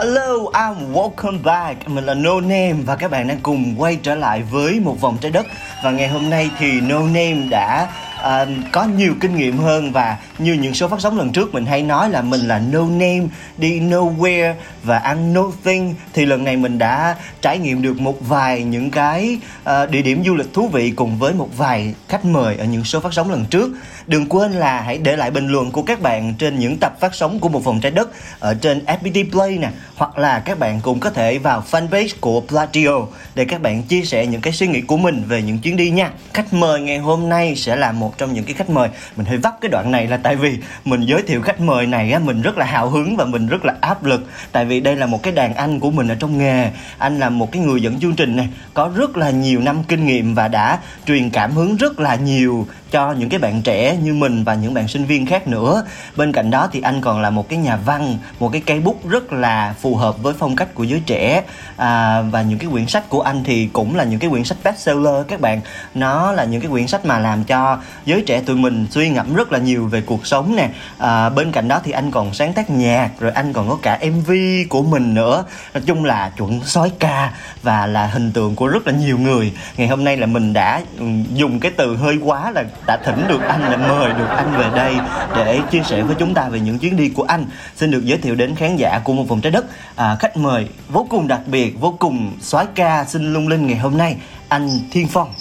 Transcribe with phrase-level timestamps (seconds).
[0.00, 1.88] Hello, I'm welcome back.
[1.88, 5.18] Mình là No Name và các bạn đang cùng quay trở lại với một vòng
[5.20, 5.46] trái đất.
[5.84, 7.88] Và ngày hôm nay thì No Name đã
[8.20, 11.66] uh, có nhiều kinh nghiệm hơn và như những số phát sóng lần trước mình
[11.66, 13.22] hay nói là mình là No Name
[13.56, 18.64] đi nowhere và ăn nothing thì lần này mình đã trải nghiệm được một vài
[18.64, 22.56] những cái uh, địa điểm du lịch thú vị cùng với một vài khách mời
[22.56, 23.70] ở những số phát sóng lần trước.
[24.06, 27.14] Đừng quên là hãy để lại bình luận của các bạn trên những tập phát
[27.14, 28.08] sóng của một vòng trái đất
[28.40, 32.40] ở trên FPT Play nè, hoặc là các bạn cũng có thể vào fanpage của
[32.40, 35.76] Platio để các bạn chia sẻ những cái suy nghĩ của mình về những chuyến
[35.76, 36.10] đi nha.
[36.34, 38.88] Khách mời ngày hôm nay sẽ là một trong những cái khách mời.
[39.16, 42.12] Mình hơi vấp cái đoạn này là tại vì mình giới thiệu khách mời này
[42.12, 44.26] á, mình rất là hào hứng và mình rất là áp lực.
[44.52, 46.70] Tại vì đây là một cái đàn anh của mình ở trong nghề.
[46.98, 50.06] Anh là một cái người dẫn chương trình này có rất là nhiều năm kinh
[50.06, 54.14] nghiệm và đã truyền cảm hứng rất là nhiều cho những cái bạn trẻ như
[54.14, 55.84] mình và những bạn sinh viên khác nữa.
[56.16, 59.08] Bên cạnh đó thì anh còn là một cái nhà văn một cái cây bút
[59.08, 61.42] rất là phù hợp với phong cách của giới trẻ.
[61.76, 64.58] À, và những cái quyển sách của anh thì cũng là những cái quyển sách
[64.64, 65.60] bestseller các bạn.
[65.94, 69.34] Nó là những cái quyển sách mà làm cho giới trẻ tụi mình suy ngẫm
[69.34, 70.68] rất là nhiều về cuộc sống nè.
[70.98, 73.98] À, bên cạnh đó thì anh còn sáng tác nhạc rồi anh còn có cả
[74.10, 74.32] mv
[74.68, 75.44] của mình nữa.
[75.74, 77.32] Nói chung là chuẩn sói ca
[77.62, 79.52] và là hình tượng của rất là nhiều người.
[79.76, 83.24] Ngày hôm nay là mình đã ừ, dùng cái từ hơi quá là đã thỉnh
[83.28, 84.96] được anh là mời được anh về đây
[85.36, 87.46] để chia sẻ với chúng ta về những chuyến đi của anh.
[87.76, 89.64] Xin được giới thiệu đến khán giả của một vòng trái đất
[89.96, 93.76] à, khách mời vô cùng đặc biệt vô cùng soái ca xin lung linh ngày
[93.76, 94.16] hôm nay
[94.48, 95.34] anh Thiên Phong.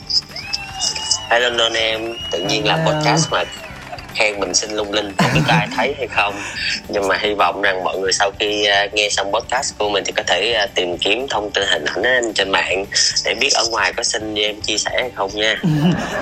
[1.29, 2.01] Hello non em.
[2.31, 3.43] Tự nhiên làm podcast mà
[4.15, 6.33] khen mình xin lung linh không biết có ai thấy hay không.
[6.89, 10.03] Nhưng mà hy vọng rằng mọi người sau khi à, nghe xong podcast của mình
[10.05, 12.85] thì có thể à, tìm kiếm thông tin hình ảnh anh trên mạng
[13.25, 15.55] để biết ở ngoài có xin như em chia sẻ hay không nha.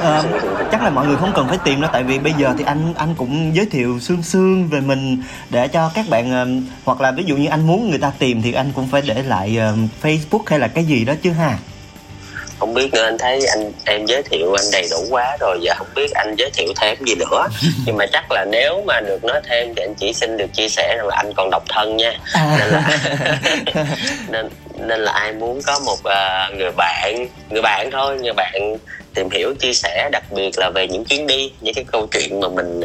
[0.02, 0.24] À,
[0.72, 2.94] chắc là mọi người không cần phải tìm đâu tại vì bây giờ thì anh
[2.98, 6.48] anh cũng giới thiệu xương xương về mình để cho các bạn ờ,
[6.86, 9.24] hoặc là ví dụ như anh muốn người ta tìm thì anh cũng phải để
[9.24, 11.58] lại ờ, Facebook hay là cái gì đó chứ ha
[12.59, 15.74] không biết nữa anh thấy anh em giới thiệu anh đầy đủ quá rồi giờ
[15.78, 17.47] không biết anh giới thiệu thêm gì nữa
[17.86, 20.68] nhưng mà chắc là nếu mà được nói thêm thì anh chỉ xin được chia
[20.68, 22.58] sẻ rằng là anh còn độc thân nha À.
[22.59, 23.00] nên là
[24.30, 28.78] nên nên là ai muốn có một uh, người bạn người bạn thôi người bạn
[29.13, 32.40] tìm hiểu chia sẻ đặc biệt là về những chuyến đi những cái câu chuyện
[32.40, 32.81] mà mình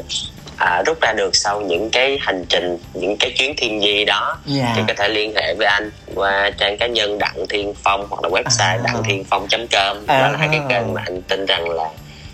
[0.59, 4.39] à, rút ra được sau những cái hành trình những cái chuyến thiên di đó
[4.47, 4.73] Dạ.
[4.77, 8.23] thì có thể liên hệ với anh qua trang cá nhân đặng thiên phong hoặc
[8.23, 8.81] là website À.
[8.85, 10.21] đặng thiên phong com À.
[10.21, 11.89] đó là hai cái kênh mà anh tin rằng là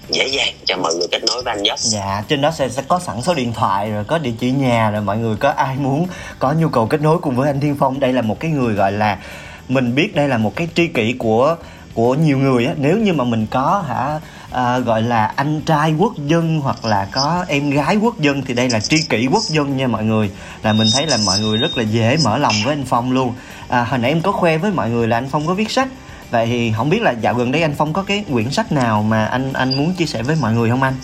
[0.08, 2.82] dễ dàng cho mọi người kết nối với anh nhất Dạ, trên đó sẽ, sẽ
[2.88, 5.76] có sẵn số điện thoại rồi có địa chỉ nhà rồi mọi người có ai
[5.76, 6.06] muốn
[6.38, 8.74] có nhu cầu kết nối cùng với anh Thiên Phong đây là một cái người
[8.74, 9.18] gọi là
[9.68, 11.56] mình biết đây là một cái tri kỷ của
[11.94, 14.20] của nhiều người á nếu như mà mình có hả
[14.54, 18.54] à, gọi là anh trai quốc dân hoặc là có em gái quốc dân thì
[18.54, 20.30] đây là tri kỷ quốc dân nha mọi người.
[20.62, 23.34] Là mình thấy là mọi người rất là dễ mở lòng với anh Phong luôn.
[23.68, 25.88] À, hồi nãy em có khoe với mọi người là anh Phong có viết sách.
[26.30, 29.02] Vậy thì không biết là dạo gần đây anh Phong có cái quyển sách nào
[29.02, 30.94] mà anh anh muốn chia sẻ với mọi người không anh?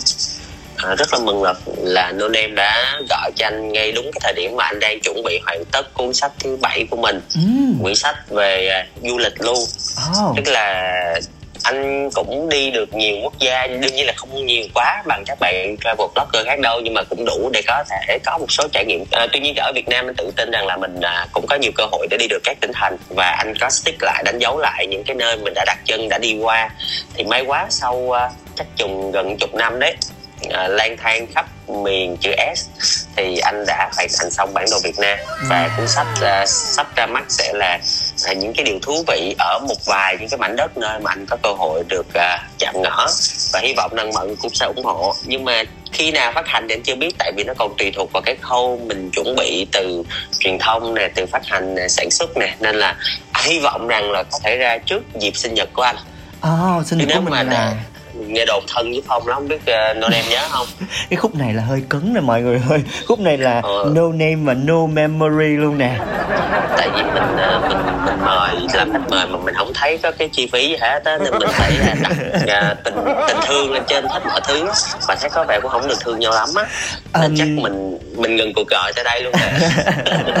[0.75, 4.19] À, rất là mừng là là nôn em đã gọi cho anh ngay đúng cái
[4.23, 7.21] thời điểm mà anh đang chuẩn bị hoàn tất cuốn sách thứ bảy của mình.
[7.35, 7.79] Ừm.
[7.81, 9.59] quyển sách về à, du lịch luôn.
[10.25, 10.35] Oh.
[10.35, 10.93] tức là
[11.63, 15.37] anh cũng đi được nhiều quốc gia đương nhiên là không nhiều quá bằng các
[15.39, 18.67] bạn travel blogger khác đâu nhưng mà cũng đủ để có thể có một số
[18.71, 19.03] trải nghiệm.
[19.11, 21.55] À, tuy nhiên ở Việt Nam anh tự tin rằng là mình à, cũng có
[21.55, 24.39] nhiều cơ hội để đi được các tỉnh thành và anh có stick lại đánh
[24.39, 26.69] dấu lại những cái nơi mình đã đặt chân đã đi qua.
[27.13, 29.95] Thì may quá sau à, chắc chừng gần chục năm đấy
[30.49, 32.65] à, lang thang khắp miền chữ S
[33.15, 35.19] thì anh đã hoàn thành xong bản đồ Việt Nam.
[35.49, 37.79] Và cuốn sách à, sắp ra mắt sẽ là
[38.25, 41.11] à, những cái điều thú vị ở một vài những cái mảnh đất nơi mà
[41.11, 43.07] anh có cơ hội được à, chạm ngõ
[43.53, 45.15] và hy vọng rằng mọi người cũng sẽ ủng hộ.
[45.25, 47.91] Nhưng mà khi nào phát hành thì anh chưa biết tại vì nó còn tùy
[47.95, 50.03] thuộc vào cái khâu mình chuẩn bị từ
[50.39, 52.55] truyền thông nè từ phát hành nè sản xuất nè.
[52.59, 52.95] Nên là
[53.45, 55.95] hy vọng rằng là có thể ra trước dịp sinh nhật của anh.
[56.47, 57.75] Oh, sinh của nếu mình mà là
[58.27, 59.59] nghe đồn thân với phong không biết
[59.91, 60.67] uh, non em nhớ không?
[61.09, 62.83] Cái khúc này là hơi cứng nè mọi người ơi.
[63.07, 63.91] Khúc này là Ờ.
[63.95, 65.99] no name và no memory luôn nè.
[66.77, 70.11] Tại vì mình à, mình mình mời làm khách mời mà mình không thấy có
[70.11, 71.71] cái chi phí gì hết á nên mình phải
[72.03, 72.15] đặt
[72.47, 72.95] à, tình
[73.27, 74.65] tình thương lên trên hết mọi thứ.
[75.07, 76.63] Mà thấy có vẻ cũng không được thương nhau lắm á.
[77.13, 79.51] Nên Um, chắc mình mình ngừng cuộc gọi tại đây luôn nè.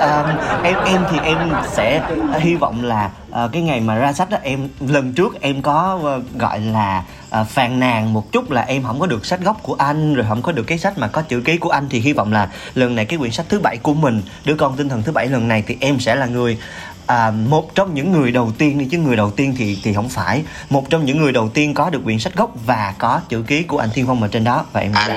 [0.00, 0.26] Um,
[0.64, 1.38] em em thì em
[1.72, 2.00] sẽ
[2.40, 6.00] hy vọng là ờ, cái ngày mà ra sách đó em lần trước em có
[6.02, 9.62] ờ, gọi là ờ, phàn nàn một chút là em không có được sách gốc
[9.62, 12.00] của anh rồi không có được cái sách mà có chữ ký của anh thì
[12.00, 14.88] hy vọng là lần này cái quyển sách thứ bảy của mình đứa con tinh
[14.88, 16.58] thần thứ bảy lần này thì em sẽ là người
[17.06, 20.08] à, một trong những người đầu tiên đi chứ người đầu tiên thì thì không
[20.08, 20.42] phải.
[20.70, 23.62] Một trong những người đầu tiên có được quyển sách gốc và có chữ ký
[23.62, 25.16] của anh Thiên Phong ở trên đó và em nghĩ là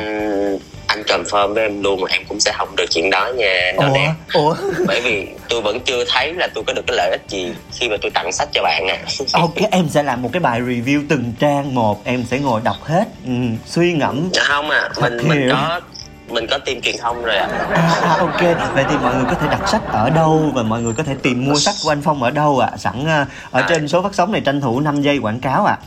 [0.98, 3.72] anh confirm với em luôn là em cũng sẽ không được chuyện đó nha.
[3.78, 3.94] Nó ủa?
[3.94, 4.14] đẹp.
[4.34, 4.56] Ủa?
[4.88, 7.90] Bởi vì tôi vẫn chưa thấy là tôi có được cái lợi ích gì khi
[7.90, 8.98] mà tôi tặng sách cho bạn à
[9.34, 12.06] Ok em sẽ làm một cái bài review từng trang một.
[12.06, 13.32] Em sẽ ngồi đọc hết ừ,
[13.66, 14.30] Suy ngẫm.
[14.34, 15.50] Dạ không à mình Thật mình hiểu.
[15.52, 15.82] có
[16.30, 17.48] mình có team truyền thông rồi ạ.
[17.74, 18.42] À, à ok.
[18.76, 21.16] Vậy thì mọi người có thể đặt sách ở đâu Và mọi người có thể
[21.24, 22.70] tìm mua sách của anh Phong ở đâu ạ?
[22.78, 23.66] Sẵn à, ở À.
[23.70, 25.78] trên số phát sóng này tranh thủ 5 giây quảng cáo ạ.
[25.82, 25.84] à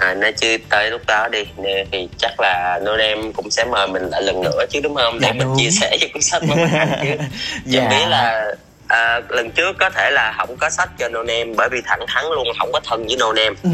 [0.00, 3.88] nó chưa tới lúc đó đi nè thì chắc là nô em cũng sẽ mời
[3.88, 5.56] mình lại lần nữa chứ đúng không để Dạ, mình đúng.
[5.58, 7.24] chia sẻ cho cuốn sách với bạn chứ
[7.66, 7.88] Dạ.
[7.90, 8.54] Biết là
[8.88, 12.00] à, lần trước có thể là không có sách cho nô em bởi vì thẳng
[12.08, 13.70] thắn luôn không có thân với nô em ừ.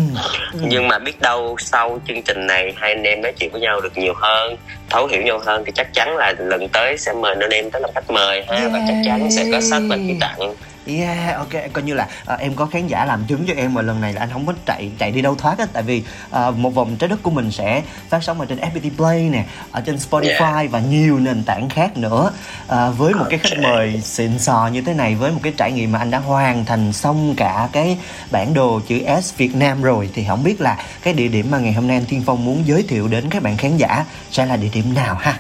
[0.52, 0.58] ừ.
[0.62, 3.80] nhưng mà biết đâu sau chương trình này hai anh em nói chuyện với nhau
[3.80, 4.56] được nhiều hơn
[4.90, 7.80] thấu hiểu nhau hơn thì chắc chắn là lần tới sẽ mời nô em tới
[7.82, 10.54] làm khách mời ha và chắc chắn sẽ có sách và ký tặng
[10.86, 13.82] Yeah, ok, coi như là à, em có khán giả làm chứng cho em mà
[13.82, 16.50] lần này là anh không có chạy chạy đi đâu thoát á Tại vì à,
[16.50, 19.80] một vòng trái đất của mình sẽ phát sóng ở trên FPT Play nè Ở
[19.80, 22.30] trên Spotify và nhiều nền tảng khác nữa.
[22.68, 25.72] À, Với một cái khách mời xịn sò như thế này Với một cái trải
[25.72, 27.98] nghiệm mà anh đã hoàn thành xong cả cái
[28.30, 31.58] bản đồ chữ S Việt Nam rồi Thì không biết là cái địa điểm mà
[31.58, 34.46] ngày hôm nay anh Thiên Phong muốn giới thiệu đến các bạn khán giả Sẽ
[34.46, 35.38] là địa điểm nào ha?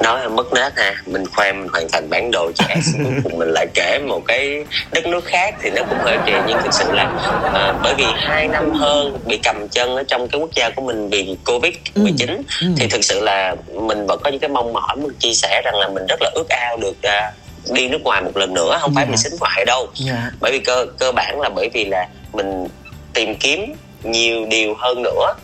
[0.00, 3.38] Nói hơi mất nết ha mình khoe mình hoàn thành bản đồ S cuối cùng
[3.38, 6.72] mình lại kể một cái đất nước khác thì nó cũng hơi kỳ nhưng thực
[6.74, 7.04] sự là
[7.54, 10.82] à, bởi vì hai năm hơn bị cầm chân ở trong cái quốc gia của
[10.82, 12.66] mình vì covid 19 Ừ.
[12.76, 15.74] thì thực sự là mình vẫn có những cái mong mỏi muốn chia sẻ rằng
[15.74, 17.32] là mình rất là ước ao được à,
[17.70, 19.10] đi nước ngoài một lần nữa không phải Dạ.
[19.10, 22.68] mình xính ngoại đâu Dạ, bởi vì cơ cơ bản là bởi vì là mình
[23.14, 23.72] tìm kiếm
[24.02, 25.34] nhiều điều hơn nữa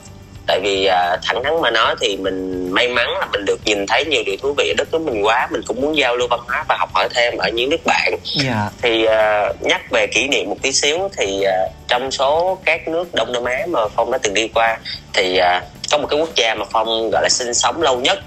[0.47, 3.87] tại vì à, thẳng thắn mà nói thì mình may mắn là mình được nhìn
[3.89, 5.49] thấy nhiều điều thú vị ở đất nước mình quá.
[5.51, 8.13] Mình cũng muốn giao lưu văn hóa và học hỏi thêm ở những nước bạn.
[8.45, 12.89] Dạ, thì à, nhắc về kỷ niệm một tí xíu thì à, trong số các
[12.89, 14.79] nước đông nam á mà phong đã từng đi qua
[15.13, 15.61] thì à,
[15.91, 18.19] có một cái quốc gia mà phong gọi là sinh sống lâu nhất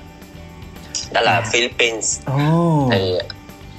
[1.12, 1.50] đó là À.
[1.54, 2.20] philippines.
[2.26, 2.90] Ồ.
[2.92, 3.14] Thì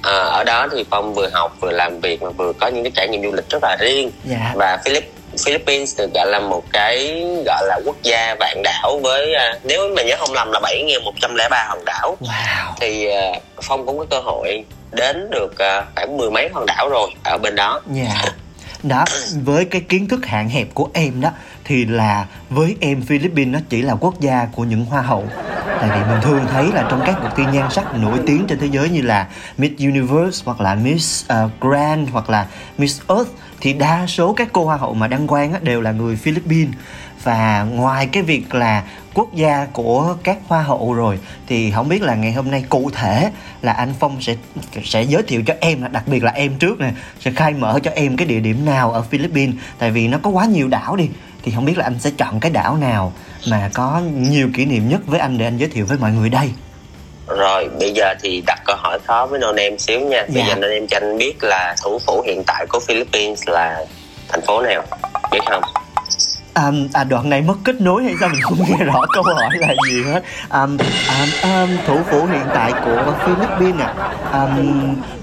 [0.01, 2.91] à, ở đó thì phong vừa học vừa làm việc mà vừa có những cái
[2.95, 4.11] trải nghiệm du lịch rất là riêng.
[4.23, 5.11] Dạ, và Philip
[5.45, 9.89] Philippines được gọi là một cái gọi là quốc gia vạn đảo với à, nếu
[9.95, 12.17] mà nhớ không lầm là 7.103 hòn đảo.
[12.21, 12.73] Wow.
[12.79, 13.31] Thì à,
[13.61, 17.37] Phong cũng có cơ hội đến được à, khoảng mười mấy hòn đảo rồi ở
[17.37, 17.81] bên đó.
[17.91, 18.21] Dạ.
[18.83, 19.05] Đó,
[19.43, 21.29] với cái kiến thức hạn hẹp của em đó
[21.67, 25.27] thì là với em Philippines nó chỉ là quốc gia của những hoa hậu.
[25.81, 28.59] Tại vì mình thường thấy là trong các cuộc thi nhan sắc nổi tiếng trên
[28.59, 29.27] thế giới như là
[29.57, 32.45] Miss Universe hoặc là Miss uh, Grand hoặc là
[32.77, 33.31] Miss Earth
[33.61, 36.73] Thì đa số các cô hoa hậu mà đăng quang đều là người Philippines.
[37.23, 38.83] Và ngoài cái việc là
[39.17, 42.89] quốc gia của các hoa hậu rồi Thì không biết là ngày hôm nay cụ
[42.93, 43.31] thể
[43.61, 44.35] là anh Phong sẽ
[44.83, 47.91] sẽ giới thiệu cho em đặc biệt là em trước nè sẽ khai mở cho
[47.95, 51.09] em cái địa điểm nào ở Philippines tại vì nó có quá nhiều đảo đi
[51.43, 53.13] thì không biết là anh sẽ chọn cái đảo nào
[53.47, 56.29] mà có nhiều kỷ niệm nhất với anh để anh giới thiệu với mọi người
[56.29, 56.49] đây.
[57.27, 60.25] Rồi bây giờ thì đặt câu hỏi khó với non em xíu nha.
[60.27, 60.45] Bây Dạ.
[60.47, 63.85] giờ non em cho anh biết là thủ phủ hiện tại của Philippines là
[64.27, 64.83] thành phố nào
[65.31, 65.63] biết không
[66.57, 68.29] à, à đoạn này mất kết nối hay sao?
[68.29, 70.23] Mình không nghe rõ câu hỏi là gì hết.
[70.49, 70.67] À,
[71.07, 73.93] à, à, thủ phủ hiện tại của Philippines à,
[74.31, 74.57] à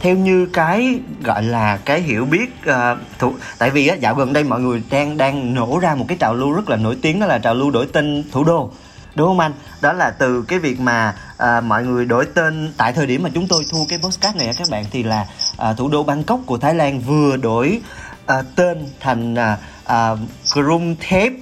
[0.00, 4.33] theo như cái gọi là cái hiểu biết à, thủ, tại vì á, dạo gần
[4.33, 7.21] đây mọi người đang đang nổ ra một cái trào lưu rất là nổi tiếng
[7.21, 8.71] đó là trào lưu đổi tên thủ đô.
[9.14, 9.53] Đúng không anh?
[9.81, 13.31] Đó là từ cái việc mà à, mọi người đổi tên tại thời điểm mà
[13.35, 15.26] chúng tôi thu cái postcard này các bạn thì là
[15.59, 17.81] à, thủ đô Bangkok của Thái Lan vừa đổi
[18.26, 20.11] à, tên thành à, à,
[20.53, 21.33] Krung Thep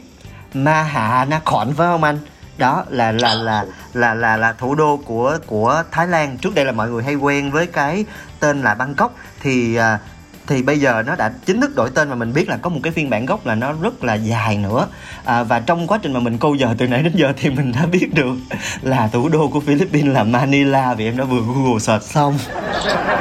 [0.55, 2.19] Mahanakhon phải không anh?
[2.59, 6.39] Đó là là là là là là thủ đô của của Thái Lan.
[6.39, 8.05] Trước đây là mọi người hay quen với cái
[8.41, 9.15] tên là Bangkok.
[9.41, 9.99] Thì à,
[10.47, 12.81] thì bây giờ nó đã chính thức đổi tên và mình biết là có một
[12.83, 14.87] cái phiên bản gốc là nó rất là dài nữa.
[15.25, 17.73] À, và trong quá trình mà mình câu giờ từ nãy đến giờ thì mình
[17.73, 18.35] đã biết được
[18.83, 22.39] là thủ đô của Philippines là Manila vì em đã vừa Google search xong.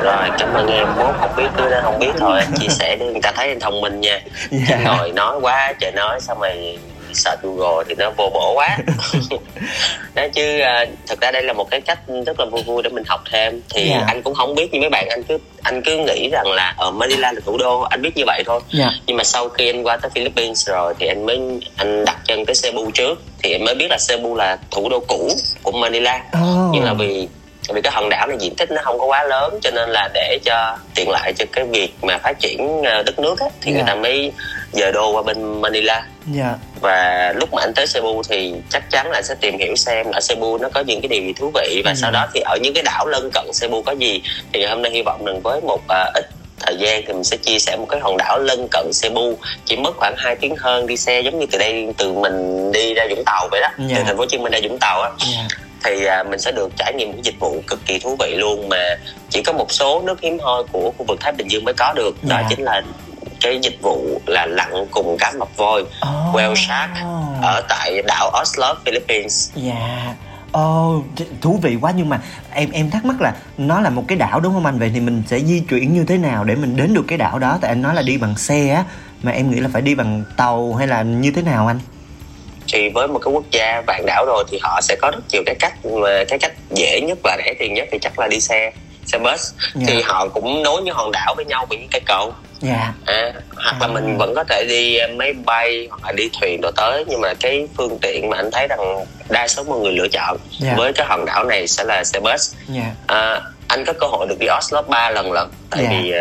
[0.03, 0.87] Rồi cảm ơn em.
[0.97, 2.41] Mốt không biết cứ không biết thôi.
[2.59, 4.19] Chia sẻ để người ta thấy em thông minh nha.
[4.51, 4.65] Dạ.
[4.67, 6.77] Chứ ngồi nói quá trời nói xong rồi
[7.13, 8.77] search Google thì nó vô bổ quá.
[10.15, 12.89] Đó chứ à, thực ra đây là một cái cách rất là vui vui để
[12.89, 13.61] mình học thêm.
[13.75, 14.03] Thì Dạ.
[14.07, 16.91] anh cũng không biết như mấy bạn anh cứ anh cứ nghĩ rằng là ở
[16.91, 18.59] Manila là thủ đô anh biết như vậy thôi.
[18.73, 18.89] Dạ.
[19.07, 21.39] Nhưng mà sau khi anh qua tới Philippines rồi thì anh mới
[21.75, 23.21] anh đặt chân tới Cebu trước.
[23.43, 25.29] Thì anh mới biết là Cebu là thủ đô cũ
[25.63, 26.23] của Manila.
[26.37, 26.69] Oh.
[26.73, 27.27] nhưng là vì
[27.73, 30.09] vì cái hòn đảo này diện tích nó không có quá lớn cho nên là
[30.13, 33.71] để cho tiện lợi cho cái việc mà phát triển ờ, đất nước á, thì
[33.71, 33.77] Dạ.
[33.77, 34.31] người ta mới
[34.71, 36.03] dời đô qua bên Manila.
[36.33, 40.11] Dạ và lúc mà anh tới Cebu thì chắc chắn là sẽ tìm hiểu xem
[40.11, 41.95] ở Cebu nó có những cái điều gì thú vị và Ừ.
[42.01, 44.21] sau đó thì ở những cái đảo lân cận Cebu có gì
[44.53, 46.25] thì hôm nay hy vọng rằng với một ờ, ít
[46.59, 49.75] thời gian thì mình sẽ chia sẻ một cái hòn đảo lân cận Cebu chỉ
[49.75, 53.03] mất khoảng 2 tiếng hơn đi xe giống như từ đây từ mình đi ra
[53.09, 53.95] Vũng Tàu vậy đó Dạ.
[53.97, 55.47] từ thành phố Hồ Chí Minh ra Vũng Tàu á dạ
[55.83, 58.35] thì à, mình sẽ được trải nghiệm một cái dịch vụ cực kỳ thú vị
[58.35, 58.95] luôn mà
[59.29, 61.93] chỉ có một số nước hiếm hoi của khu vực Thái Bình Dương mới có
[61.95, 62.43] được đó Dạ.
[62.49, 62.81] chính là
[63.41, 66.35] cái dịch vụ là lặn cùng cá mập voi oh.
[66.35, 66.91] whale shark
[67.41, 70.13] ở tại đảo Oslo Philippines dạ
[70.51, 72.21] Ồ, th- thú vị quá nhưng mà
[72.53, 74.79] em em thắc mắc là nó là một cái đảo đúng không anh?
[74.79, 77.39] Vậy thì mình sẽ di chuyển như thế nào để mình đến được cái đảo
[77.39, 77.57] đó?
[77.61, 78.83] Tại anh nói là đi bằng xe á,
[79.23, 81.79] mà em nghĩ là phải đi bằng tàu hay là như thế nào anh?
[82.73, 85.43] thì với một cái quốc gia vạn đảo rồi thì họ sẽ có rất nhiều
[85.45, 85.73] cái cách
[86.29, 88.71] cái cách dễ nhất và rẻ tiền nhất thì chắc là đi xe
[89.11, 89.85] xe bus Dạ.
[89.87, 92.93] thì họ cũng nối những hòn đảo với nhau bằng những cây cầu Dạ.
[93.05, 93.93] à, hoặc là À.
[93.93, 97.21] mình vẫn có thể đi ờ, máy bay hoặc là đi thuyền đồ tới nhưng
[97.21, 100.73] mà cái phương tiện mà anh thấy rằng đa số mọi người lựa chọn Dạ.
[100.77, 102.91] với cái hòn đảo này sẽ là xe bus Dạ.
[103.07, 105.89] à, anh có cơ hội được đi Oslo 3 lần lận tại Dạ.
[105.89, 106.11] vì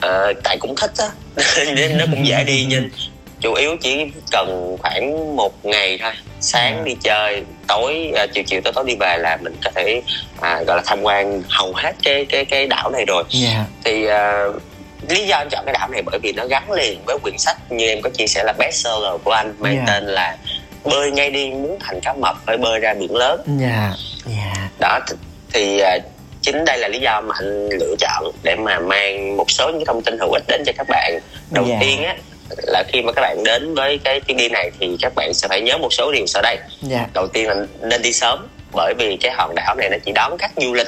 [0.00, 1.08] ờ, tại cũng thích á
[1.74, 2.88] nên nó cũng dễ đi nhưng
[3.44, 6.82] chủ yếu chỉ cần khoảng một ngày thôi sáng Dạ.
[6.84, 10.02] đi chơi tối à, chiều chiều tối tối đi về là mình có thể
[10.40, 13.64] à, gọi là tham quan hầu hết cái cái cái đảo này rồi Dạ.
[13.84, 14.44] thì à,
[15.08, 17.56] lý do anh chọn cái đảo này bởi vì nó gắn liền với quyển sách
[17.72, 19.86] như em có chia sẻ là bestseller của anh mang Yeah.
[19.88, 20.36] tên là
[20.84, 23.92] bơi ngay đi muốn thành cá mập phải bơi ra biển lớn Dạ.
[24.26, 24.68] Dạ.
[24.80, 25.14] đó th-
[25.52, 25.98] thì à,
[26.42, 29.84] chính đây là lý do mà anh lựa chọn để mà mang một số những
[29.86, 31.18] thông tin hữu ích đến cho các bạn
[31.50, 31.76] đầu Dạ.
[31.80, 32.14] tiên á
[32.62, 35.48] là khi mà các bạn đến với cái chuyến đi này thì các bạn sẽ
[35.48, 37.06] phải nhớ một số điều sau đây Dạ.
[37.14, 40.38] đầu tiên là nên đi sớm bởi vì cái hòn đảo này nó chỉ đón
[40.38, 40.86] khách du lịch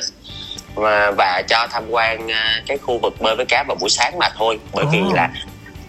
[0.75, 4.19] và, và cho tham quan à, cái khu vực bơi với cá vào buổi sáng
[4.19, 5.13] mà thôi bởi vì Ồ.
[5.15, 5.29] là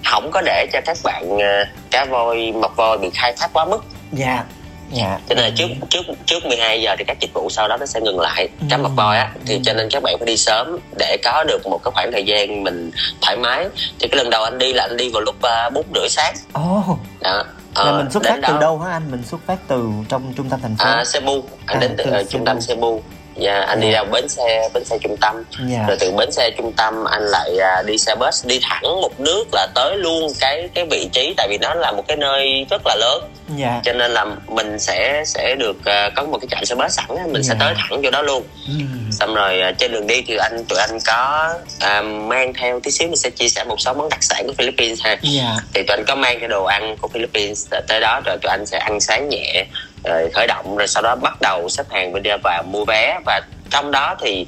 [0.06, 3.66] không có để cho các bạn à, cá voi mập voi bị khai thác quá
[3.66, 4.44] mức Dạ.
[4.92, 5.20] Dạ.
[5.30, 7.86] cho nên là trước trước trước 12 giờ thì các dịch vụ sau đó nó
[7.86, 8.50] sẽ ngừng lại.
[8.70, 11.68] Cá mập voi á thì cho nên các bạn phải đi sớm để có được
[11.68, 12.92] một cái khoảng thời gian mình
[13.22, 13.66] thoải mái.
[14.00, 16.36] Thì cái lần đầu anh đi là anh đi vào lúc uh, bốn rưỡi sáng.
[16.54, 17.44] Ồ, đó.
[17.76, 19.12] Là Ờ, mình xuất phát từ đâu hả anh?
[19.12, 20.86] Mình xuất phát từ trong trung tâm thành phố.
[20.86, 21.44] à, Cebu.
[21.66, 23.02] Anh À, đến từ từ ờ, trung tâm Cebu
[23.40, 25.86] Dạ, anh đi ra bến xe bến xe trung tâm Dạ.
[25.88, 29.20] rồi từ bến xe trung tâm anh lại à, đi xe bus đi thẳng một
[29.20, 32.66] nước là tới luôn cái cái vị trí tại vì nó là một cái nơi
[32.70, 33.24] rất là lớn
[33.58, 33.82] Dạ.
[33.84, 37.08] cho nên là mình sẽ sẽ được à, có một cái trạm xe bus sẵn
[37.34, 37.66] mình sẽ Dạ.
[37.66, 39.12] tới thẳng vô đó luôn Ừm.
[39.12, 42.92] xong rồi à, trên đường đi thì anh tụi anh có à, mang theo tí
[42.92, 45.56] xíu mình sẽ chia sẻ một số món đặc sản của Philippines ha Dạ.
[45.74, 48.66] thì tụi anh có mang cái đồ ăn của Philippines tới đó rồi tụi anh
[48.66, 49.66] sẽ ăn sáng nhẹ
[50.04, 53.20] rồi khởi động rồi sau đó bắt đầu xếp hàng bên ra và mua vé
[53.26, 54.46] và trong đó thì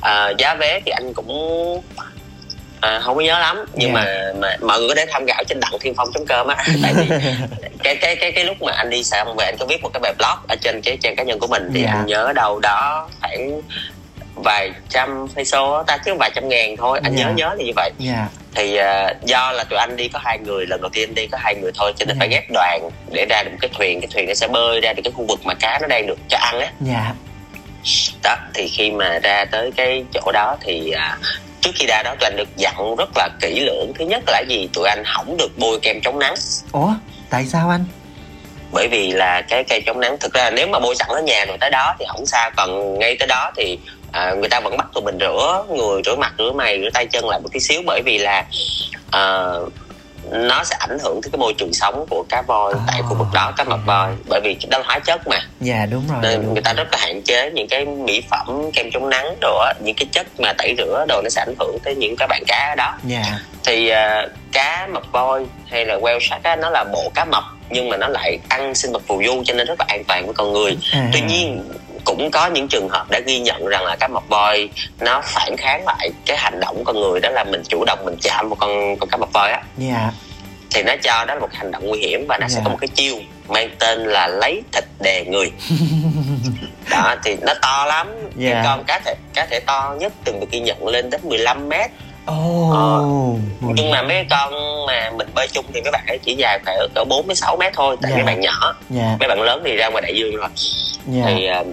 [0.00, 1.28] à, giá vé thì anh cũng
[2.80, 4.00] à, không có nhớ lắm nhưng Dạ.
[4.00, 6.94] mà mà mọi người có thể tham khảo trên đặng thiên phong com á tại
[6.96, 7.08] vì
[7.84, 10.00] cái cái cái cái lúc mà anh đi xong về anh có viết một cái
[10.00, 11.90] bài blog ở trên cái trang cá nhân của mình thì Dạ.
[11.92, 13.60] anh nhớ đâu đó khoảng
[14.44, 17.24] vài trăm peso ta chứ vài trăm ngàn thôi anh Dạ.
[17.24, 18.28] nhớ nhớ là như vậy Dạ.
[18.54, 21.38] thì à, do là tụi anh đi có hai người lần đầu tiên đi có
[21.40, 22.18] hai người thôi cho nên Ừ.
[22.20, 24.92] phải ghép đoàn để ra được một cái thuyền cái thuyền nó sẽ bơi ra
[24.92, 27.12] được cái khu vực mà cá nó đang được cho ăn á Dạ.
[28.22, 31.18] đó thì khi mà ra tới cái chỗ đó thì à,
[31.60, 34.42] trước khi ra đó tụi anh được dặn rất là kỹ lưỡng thứ nhất là
[34.48, 36.34] gì tụi anh không được bôi kem chống nắng
[36.72, 36.94] Ủa,
[37.30, 37.84] tại sao anh?
[38.72, 41.44] bởi vì là cái cây chống nắng thực ra nếu mà bôi sẵn ở nhà
[41.48, 43.78] rồi tới đó thì không sao còn ngay tới đó thì
[44.14, 47.06] à, người ta vẫn bắt tụi mình rửa người rửa mặt rửa mày rửa tay
[47.06, 48.44] chân lại một tí xíu bởi vì là
[49.10, 49.44] à,
[50.30, 52.80] nó sẽ ảnh hưởng tới cái môi trường sống của cá voi À.
[52.86, 55.86] tại khu vực đó cá mập voi bởi vì đó là hóa chất mà Dạ
[55.90, 56.18] đúng rồi.
[56.22, 59.36] nên đúng người ta rất là hạn chế những cái mỹ phẩm kem chống nắng
[59.40, 62.14] đồ á những cái chất mà tẩy rửa đồ nó sẽ ảnh hưởng tới những
[62.18, 63.22] cái bạn cá ở đó Dạ.
[63.66, 67.44] thì à, cá mập voi hay là whale shark á nó là bộ cá mập
[67.70, 70.24] nhưng mà nó lại ăn sinh vật phù du cho nên rất là an toàn
[70.26, 71.08] với con người À.
[71.12, 71.62] tuy nhiên
[72.04, 74.68] cũng có những trường hợp đã ghi nhận rằng là cá mập voi
[75.00, 77.98] nó phản kháng lại cái hành động của con người đó là mình chủ động
[78.04, 80.10] mình chạm vào con con cá mập voi á Dạ.
[80.70, 82.60] thì nó cho đó là một hành động nguy hiểm và nó sẽ Dạ.
[82.64, 83.16] có một cái chiêu
[83.48, 85.52] mang tên là lấy thịt đè người
[86.90, 88.06] đó thì nó to lắm
[88.36, 88.52] Dạ.
[88.52, 91.68] cái con cá thể cá thể to nhất từng được ghi nhận lên đến 15
[91.68, 91.90] mét
[92.26, 93.36] Ồ.
[93.60, 94.52] nhưng mà mấy con
[94.86, 97.56] mà mình bơi chung thì mấy bạn ấy chỉ dài khoảng cỡ 4 đến 6
[97.56, 98.16] mét thôi tại Dạ.
[98.16, 100.48] mấy bạn nhỏ Dạ, mấy bạn lớn thì ra ngoài đại dương rồi
[101.06, 101.22] dạ.
[101.26, 101.66] thì uh,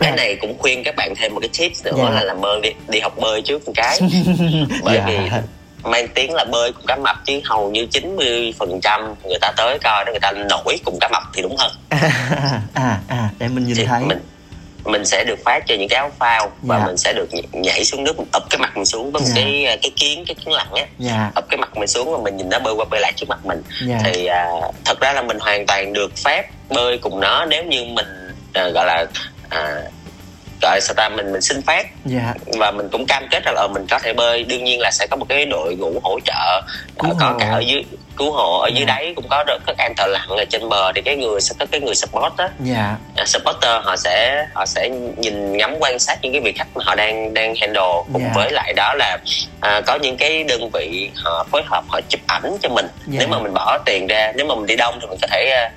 [0.00, 0.16] cái Dạ.
[0.16, 2.10] này cũng khuyên các bạn thêm một cái tips nữa Dạ.
[2.10, 3.98] là làm ơn đi đi học bơi trước một cái
[4.84, 5.04] bởi Dạ.
[5.06, 5.18] vì
[5.82, 9.52] mang tiếng là bơi cùng cá mập chứ hầu như 90 phần trăm người ta
[9.56, 11.98] tới coi đó người ta nổi cùng cá mập thì đúng hơn à,
[12.74, 14.00] à, à, để mình nhìn thì thấy.
[14.00, 14.18] mình
[14.84, 16.86] mình sẽ được phát cho những cái áo phao và Dạ.
[16.86, 19.34] mình sẽ được nh- nhảy xuống nước ập cái mặt mình xuống với một Dạ.
[19.36, 22.36] cái cái kiến cái kiến lặn á Dạ, ập cái mặt mình xuống và mình
[22.36, 23.98] nhìn nó bơi qua bơi lại trước mặt mình dạ.
[24.04, 24.44] thì à,
[24.84, 28.06] thật ra là mình hoàn toàn được phép bơi cùng nó nếu như mình
[28.52, 29.06] à, gọi là
[29.50, 29.82] à,
[30.62, 31.08] gọi sao ta?
[31.08, 31.84] Mình mình xin phép.
[32.04, 34.42] Dạ, và mình cũng cam kết rằng là ờ, mình có thể bơi.
[34.42, 36.32] Đương nhiên là sẽ có một cái đội ngũ hỗ trợ
[36.96, 37.38] Ờ, có hộ.
[37.38, 37.82] cả ở dưới
[38.16, 38.94] cứu hộ ở dưới Dạ.
[38.94, 41.54] đáy cũng có được các em thợ lặn ở trên bờ thì cái người sẽ
[41.58, 45.98] có cái người support á dạ, à, supporter họ sẽ họ sẽ nhìn ngắm quan
[45.98, 47.82] sát những cái vị khách mà họ đang đang handle
[48.12, 48.32] cùng Dạ.
[48.34, 49.18] với lại đó là
[49.60, 53.16] à, có những cái đơn vị họ phối hợp họ chụp ảnh cho mình Dạ.
[53.18, 55.68] nếu mà mình bỏ tiền ra nếu mà mình đi đông thì mình có thể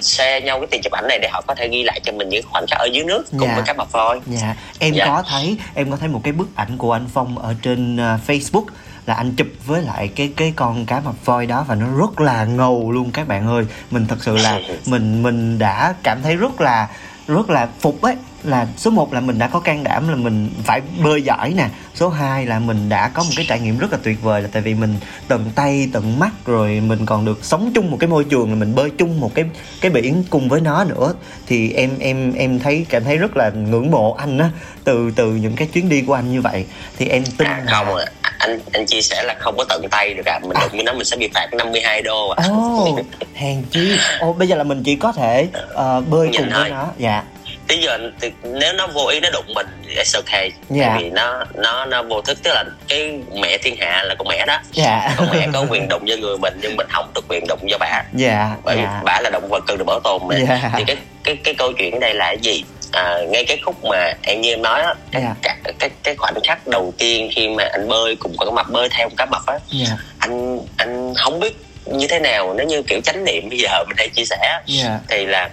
[0.00, 2.28] share nhau cái tiền chụp ảnh này để họ có thể ghi lại cho mình
[2.28, 3.54] những khoảnh khắc ở dưới nước cùng Dạ.
[3.54, 4.54] với các mập voi dạ.
[4.78, 5.06] Em Dạ.
[5.06, 8.18] có thấy, em có thấy một cái bức ảnh của anh Phong ở trên à,
[8.26, 8.64] Facebook
[9.06, 12.20] là anh chụp với lại cái cái con cá mập voi đó và nó rất
[12.20, 13.64] là ngầu luôn các bạn ơi.
[13.90, 16.88] Mình thật sự là mình mình đã cảm thấy rất là
[17.28, 20.50] rất là phục ấy là số 1 là mình đã có can đảm là mình
[20.64, 23.92] phải bơi giỏi nè số 2 là mình đã có một cái trải nghiệm rất
[23.92, 24.94] là tuyệt vời là tại vì mình
[25.28, 28.54] tận tay tận mắt rồi mình còn được sống chung một cái môi trường là
[28.54, 29.44] mình bơi chung một cái
[29.80, 31.14] cái biển cùng với nó nữa
[31.46, 34.50] thì em em em thấy cảm thấy rất là ngưỡng mộ anh á
[34.84, 37.96] từ từ những cái chuyến đi của anh như vậy thì em tin à, không
[37.96, 38.23] ạ.
[38.44, 40.38] Anh anh chia sẻ là không có tận tay được ạ.
[40.42, 42.44] Mình đụng với nó mình sẽ bị phạt 52 đô ạ.
[42.48, 42.98] Ồ
[43.34, 43.98] hèn chi.
[44.20, 46.70] Ồ bây giờ là mình chỉ có thể ờ, bơi Nhìn cùng với thôi.
[46.70, 46.86] nó.
[46.98, 47.22] Dạ.
[47.68, 50.52] Bây giờ thì nếu nó vô ý nó đụng mình thì it's okay.
[50.70, 50.96] Dạ.
[51.00, 52.38] vì nó nó nó vô thức.
[52.42, 54.58] Tức là cái mẹ thiên hạ là con mẹ đó.
[54.72, 55.14] Dạ.
[55.16, 57.76] Con mẹ có quyền đụng vô người mình nhưng mình không được quyền đụng vô
[57.80, 58.02] bà.
[58.12, 59.00] Dạ bởi vì dạ.
[59.04, 60.36] bà là động vật cần được bảo tồn mà.
[60.48, 60.70] Dạ.
[60.76, 63.84] thì cái cái cái câu chuyện ở đây là cái gì à, ngay cái khúc
[63.84, 65.34] mà em như em nói á cái, Dạ.
[65.42, 68.70] cái, cái cái khoảnh khắc đầu tiên khi mà anh bơi cùng con cá mập
[68.70, 72.66] bơi theo con cá mập á dạ anh anh không biết như thế nào nếu
[72.66, 75.50] như kiểu chánh niệm bây giờ mình hay chia sẻ dạ thì là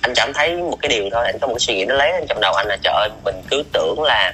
[0.00, 2.12] anh cảm thấy một cái điều thôi anh có một cái suy nghĩ nó lấy
[2.28, 4.32] trong đầu anh là trời ơi mình cứ tưởng là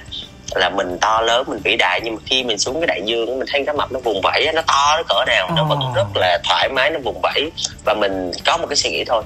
[0.55, 3.39] là mình to lớn mình vĩ đại nhưng mà khi mình xuống cái đại dương
[3.39, 5.79] mình thấy cá mập nó vùng vẫy á, nó to nó cỡ nào nó vẫn
[5.79, 5.91] Ồ.
[5.95, 7.51] rất là thoải mái nó vùng vẫy
[7.85, 9.23] và mình có một cái suy nghĩ thôi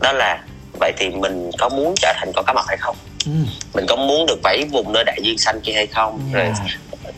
[0.00, 0.38] đó là
[0.80, 3.32] vậy thì mình có muốn trở thành con cá mập hay không ừ.
[3.74, 6.64] mình có muốn được vẫy vùng nơi đại dương xanh kia hay không rồi dạ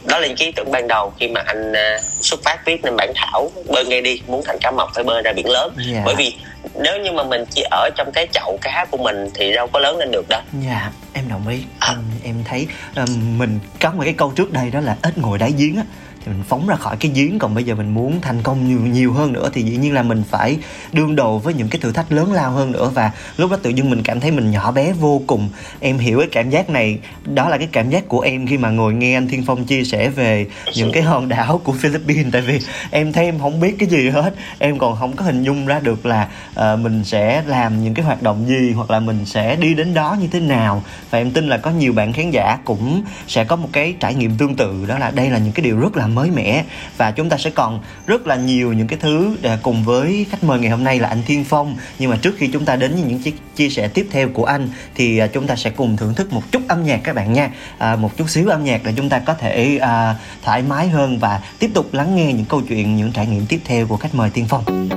[0.04, 2.96] đó là những ý tưởng ban đầu khi mà anh à, xuất phát viết nên
[2.96, 6.02] bản thảo bơi ngay đi muốn thành cá mập phải bơi ra biển lớn Dạ.
[6.04, 6.34] bởi vì
[6.74, 9.78] nếu như mà mình chỉ ở trong cái chậu cá của mình thì đâu có
[9.80, 11.62] lớn lên được đâu Dạ, em đồng ý.
[11.88, 15.38] Em em thấy um, mình có một cái câu trước đây đó là ít ngồi
[15.38, 15.82] đáy giếng á
[16.24, 17.38] thì mình phóng ra khỏi cái giếng.
[17.38, 20.02] Còn bây giờ mình muốn thành công nhiều nhiều hơn nữa thì dĩ nhiên là
[20.02, 20.58] mình phải
[20.92, 22.90] đương đầu với những cái thử thách lớn lao hơn nữa.
[22.94, 25.48] Và lúc đó tự dưng mình cảm thấy mình nhỏ bé vô cùng.
[25.80, 26.98] Em hiểu cái cảm giác này.
[27.24, 29.84] Đó là cái cảm giác của em khi mà ngồi nghe anh Thiên Phong chia
[29.84, 32.32] sẻ về những cái hòn đảo của Philippines.
[32.32, 34.34] Tại vì em thấy em không biết cái gì hết.
[34.58, 38.04] Em còn không có hình dung ra được là uh, mình sẽ làm những cái
[38.04, 40.82] hoạt động gì hoặc là mình sẽ đi đến đó như thế nào.
[41.10, 44.14] Và em tin là có nhiều bạn khán giả cũng sẽ có một cái trải
[44.14, 44.86] nghiệm tương tự.
[44.86, 46.64] Đó là đây là những cái điều rất là mới mẻ
[46.96, 50.44] và chúng ta sẽ còn rất là nhiều những cái thứ để cùng với khách
[50.44, 52.92] mời ngày hôm nay là anh Thiên Phong nhưng mà trước khi chúng ta đến
[52.92, 55.96] với những chia, chia sẻ tiếp theo của anh thì à, chúng ta sẽ cùng
[55.96, 58.80] thưởng thức một chút âm nhạc các bạn nha à, một chút xíu âm nhạc
[58.84, 62.44] để chúng ta có thể à, thoải mái hơn và tiếp tục lắng nghe những
[62.44, 64.88] câu chuyện những trải nghiệm tiếp theo của khách mời Thiên Phong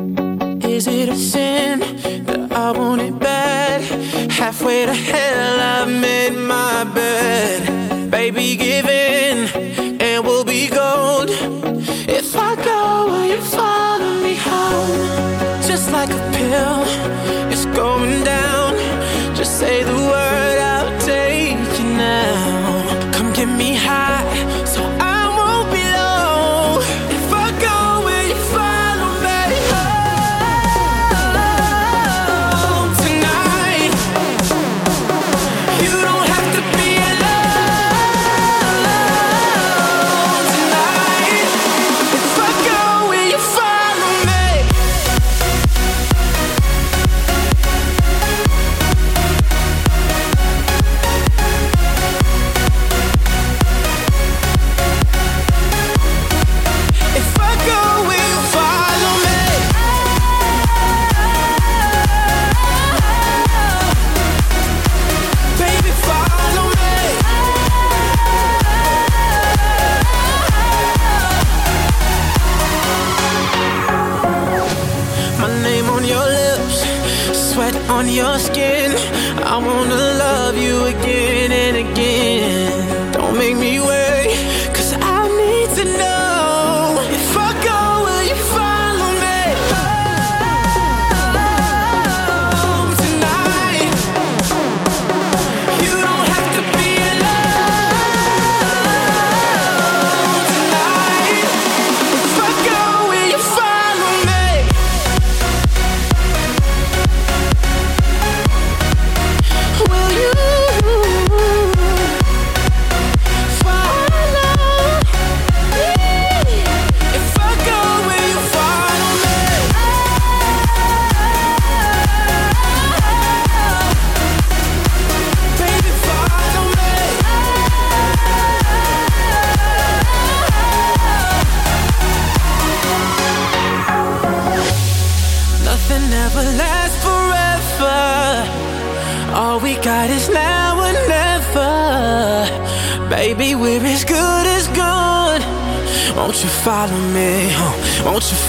[0.67, 1.79] Is it a sin
[2.25, 3.81] that I want it bad?
[4.29, 7.61] Halfway to hell, I made my bed.
[8.11, 9.14] Baby, give it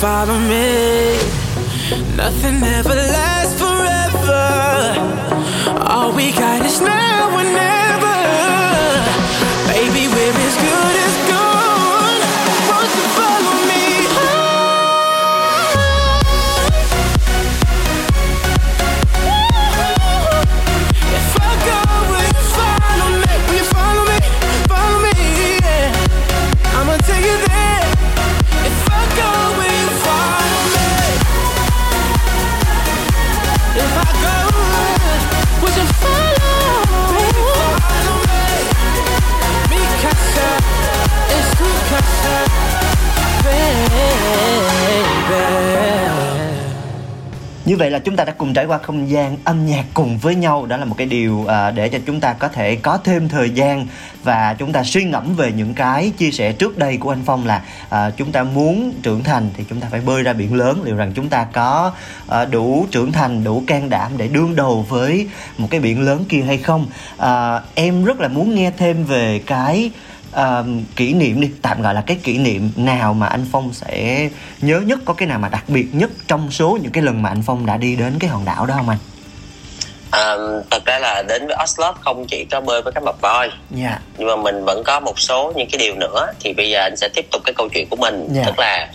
[0.01, 1.17] follow me?
[2.17, 4.45] Nothing ever lasts forever.
[5.89, 8.19] All we got is now or never.
[9.73, 10.66] Baby, we're as
[47.67, 50.35] Như vậy là chúng ta đã cùng trải qua không gian âm nhạc cùng với
[50.35, 50.67] nhau.
[50.67, 53.51] Đó là một cái điều à, để cho chúng ta có thể có thêm thời
[53.51, 53.87] gian
[54.23, 57.47] Và chúng ta suy ngẫm về những cái chia sẻ trước đây của anh Phong
[57.47, 60.83] là à, Chúng ta muốn trưởng thành thì chúng ta phải bơi ra biển lớn.
[60.85, 61.93] Liệu rằng chúng ta có
[62.29, 66.25] à, đủ trưởng thành, đủ can đảm để đương đầu với một cái biển lớn
[66.29, 66.87] kia hay không?
[67.17, 69.91] À, Em rất là muốn nghe thêm về cái
[70.37, 70.63] à,
[70.97, 74.29] kỷ niệm đi tạm gọi là cái kỷ niệm nào mà anh Phong sẽ
[74.61, 77.29] nhớ nhất có cái nào mà đặc biệt nhất trong số những cái lần mà
[77.29, 78.99] anh Phong đã đi đến cái hòn đảo đó không anh?
[80.11, 80.37] à,
[80.71, 83.99] thật ra là đến với Oslo không chỉ có bơi với các bậc voi Dạ.
[84.19, 86.97] nhưng mà mình vẫn có một số những cái điều nữa thì bây giờ anh
[86.97, 88.43] sẽ tiếp tục cái câu chuyện của mình Dạ.
[88.47, 88.89] tức là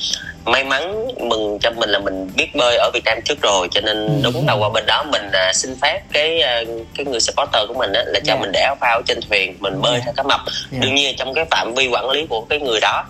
[0.46, 3.82] may mắn mừng cho mình là mình biết bơi ở Việt Nam trước rồi cho
[3.82, 4.14] nên Ừ.
[4.34, 6.62] đúng là qua bên đó mình à, xin phép cái à,
[6.98, 8.40] cái người supporter của mình á, là cho Dạ.
[8.40, 10.02] mình để áo phao trên thuyền mình bơi Dạ.
[10.06, 10.40] theo cá mập
[10.72, 10.78] Dạ.
[10.82, 13.04] đương nhiên trong cái phạm vi quản lý của cái người đó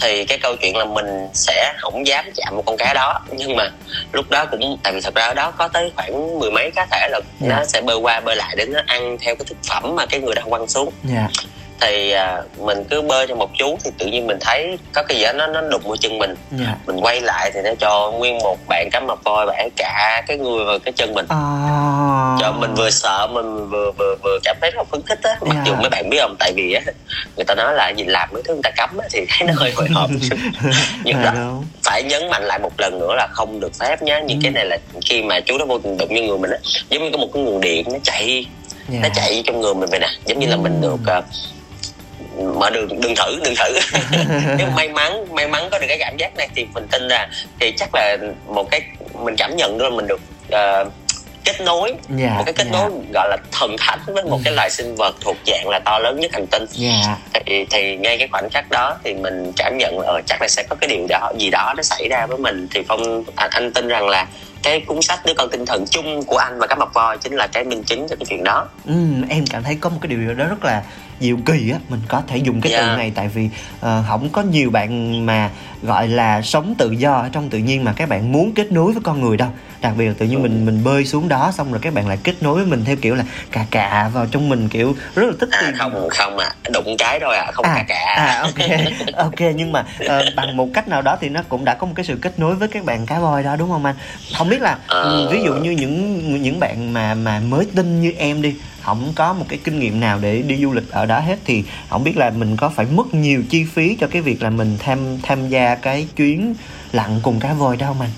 [0.00, 3.56] thì cái câu chuyện là mình sẽ không dám chạm một con cá đó nhưng
[3.56, 3.70] mà
[4.12, 6.86] lúc đó cũng tại vì thật ra ở đó có tới khoảng mười mấy cá
[6.90, 7.48] thể là Dạ.
[7.58, 10.20] nó sẽ bơi qua bơi lại để nó ăn theo cái thực phẩm mà cái
[10.20, 11.28] người đó quăng xuống Dạ.
[11.80, 15.18] Thì à, mình cứ bơi cho một chú thì tự nhiên mình thấy có cái
[15.18, 16.76] gì đó nó nó đụng vào chân mình Dạ.
[16.86, 20.36] mình quay lại thì nó cho nguyên một bạn cá mập voi bẻ cả cái
[20.36, 21.36] người và cái chân mình À.
[22.40, 25.54] cho mình vừa sợ mình vừa vừa vừa cảm thấy rất phấn khích á mặc
[25.56, 25.62] Dạ.
[25.66, 26.80] dù mấy bạn biết không tại vì á
[27.36, 29.54] người ta nói là gì làm mấy thứ người ta cấm á thì thấy nó
[29.56, 30.10] hơi hồi hộp
[31.04, 31.64] nhưng Dạ đó đúng.
[31.84, 34.40] phải nhấn mạnh lại một lần nữa là không được phép nhá những Ừ.
[34.42, 36.58] cái này là khi mà chú đó vô tình đụng như người mình á
[36.90, 38.46] giống như có một cái nguồn điện nó chạy
[38.88, 38.98] Dạ.
[39.02, 41.22] nó chạy trong người mình vậy nè giống như là mình được ờ,
[42.44, 43.78] mở đường đừng thử đừng thử
[44.58, 47.28] nếu may mắn may mắn có được cái cảm giác này thì mình tin là
[47.60, 48.80] thì chắc là một cái
[49.14, 50.20] mình cảm nhận được là mình được
[50.50, 50.84] ờ,
[51.44, 52.34] kết nối Dạ.
[52.36, 52.78] một cái kết dạ.
[52.78, 55.98] nối gọi là thần thánh với một cái loài sinh vật thuộc dạng là to
[55.98, 57.16] lớn nhất hành tinh Dạ.
[57.46, 60.48] thì thì ngay cái khoảnh khắc đó thì mình cảm nhận là ờ, chắc là
[60.48, 63.50] sẽ có cái điều đó gì đó nó xảy ra với mình thì phong anh,
[63.52, 64.26] anh tin rằng là
[64.62, 67.32] cái cuốn sách đứa con tinh thần chung của anh và các mập voi chính
[67.36, 68.94] là cái minh chứng cho cái chuyện đó Ừ,
[69.30, 70.82] em cảm thấy có một cái điều đó rất là
[71.20, 72.96] diệu kỳ á mình có thể dùng cái từ Dạ.
[72.96, 73.48] này tại vì
[73.80, 75.50] ờ, không có nhiều bạn mà
[75.82, 78.92] gọi là sống tự do ở trong tự nhiên mà các bạn muốn kết nối
[78.92, 79.48] với con người đâu.
[79.80, 82.18] Đặc biệt là tự nhiên mình mình bơi xuống đó xong rồi các bạn lại
[82.24, 85.32] kết nối với mình theo kiểu là cà cà vào trong mình kiểu rất là
[85.40, 88.40] thích à tìm không không à đụng cái thôi à không à, cả cả à
[88.42, 88.68] ok
[89.16, 91.92] ok nhưng mà ờ, bằng một cách nào đó thì nó cũng đã có một
[91.96, 93.94] cái sự kết nối với các bạn cá voi đó đúng không anh?
[94.34, 98.12] Không biết là ừ, ví dụ như những những bạn mà mà mới tin như
[98.18, 98.54] em đi
[98.86, 101.64] không có một cái kinh nghiệm nào để đi du lịch ở đó hết thì
[101.90, 104.76] không biết là mình có phải mất nhiều chi phí cho cái việc là mình
[104.78, 106.54] tham tham gia cái chuyến
[106.92, 108.10] lặn cùng cá voi đó không anh?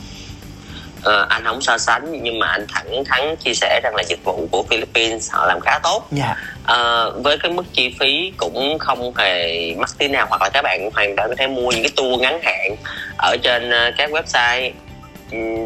[1.03, 4.25] Ờ, anh không so sánh nhưng mà anh thẳng thắn chia sẻ rằng là dịch
[4.25, 6.07] vụ của Philippines họ làm khá tốt.
[6.11, 6.37] Dạ.
[6.65, 10.63] Ờ, với cái mức chi phí cũng không hề mắc tí nào hoặc là các
[10.63, 12.77] bạn hoàn toàn có thể mua những cái tour ngắn hạn
[13.19, 14.71] ở trên ờ, các website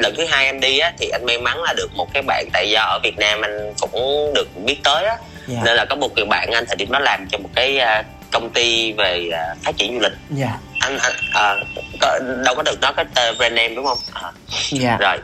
[0.01, 2.49] lần thứ hai anh đi á thì anh may mắn là được một cái bạn
[2.53, 5.17] tại do ở Việt Nam anh cũng được biết tới á.
[5.47, 5.61] Dạ.
[5.65, 8.05] Nên là có một người bạn anh thời điểm đó làm cho một cái à,
[8.31, 10.13] công ty về à, phát triển du lịch.
[10.31, 10.59] Dạ.
[10.81, 11.55] Anh anh à,
[12.01, 13.99] có, đâu có được nói cái tên brand name đúng không?
[14.13, 14.33] À,
[14.71, 14.97] dạ.
[15.01, 15.19] Rồi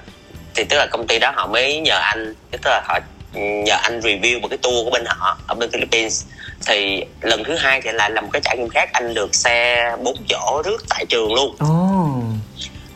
[0.55, 2.99] thì tức là công ty đó họ mới nhờ anh tức là họ
[3.35, 6.25] nhờ anh review một cái tour của bên họ ở bên Philippines.
[6.67, 9.91] Thì lần thứ hai thì lại là một cái trải nghiệm khác anh được xe
[10.03, 11.57] bốn chỗ rước tại trường luôn.
[11.59, 11.67] Ồ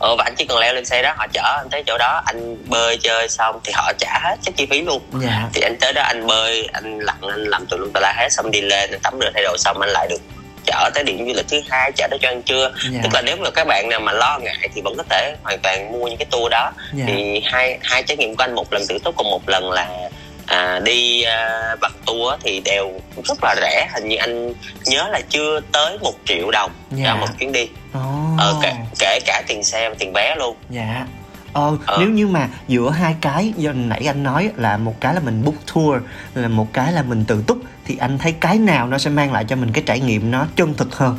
[0.03, 2.21] ờ, và anh chỉ cần leo lên xe đó họ chở anh tới chỗ đó
[2.25, 5.01] anh bơi chơi xong thì họ trả hết các chi phí luôn.
[5.23, 5.49] Dạ.
[5.53, 8.29] Thì anh tới đó anh bơi anh lặn anh làm tùm lum tà la hết
[8.31, 10.21] xong đi lên anh tắm rửa thay đồ xong anh lại được
[10.65, 12.71] chở tới điểm du lịch thứ hai chở tới cho ăn trưa.
[12.91, 12.99] Dạ.
[13.03, 15.59] Tức là nếu mà các bạn nào mà lo ngại thì vẫn có thể hoàn
[15.63, 16.71] toàn mua những cái tour đó.
[16.93, 17.03] Dạ.
[17.07, 20.09] Thì hai hai trải nghiệm của anh một lần tự túc còn một lần là
[20.47, 22.91] à, đi à, bằng tour thì đều
[23.25, 24.53] rất là rẻ hình như anh
[24.85, 27.03] nhớ là chưa tới một triệu đồng Dạ.
[27.05, 27.67] cho một chuyến đi.
[27.93, 27.99] Ồ.
[28.37, 30.55] Ờ, kể, kể cả tiền xe và tiền vé luôn.
[30.69, 31.05] Dạ.
[31.53, 31.97] Ờ, Ờ.
[31.99, 35.43] nếu như mà giữa hai cái do nãy anh nói là một cái là mình
[35.45, 36.01] book tour
[36.35, 39.33] là một cái là mình tự túc thì anh thấy cái nào nó sẽ mang
[39.33, 41.17] lại cho mình cái trải nghiệm nó chân thực hơn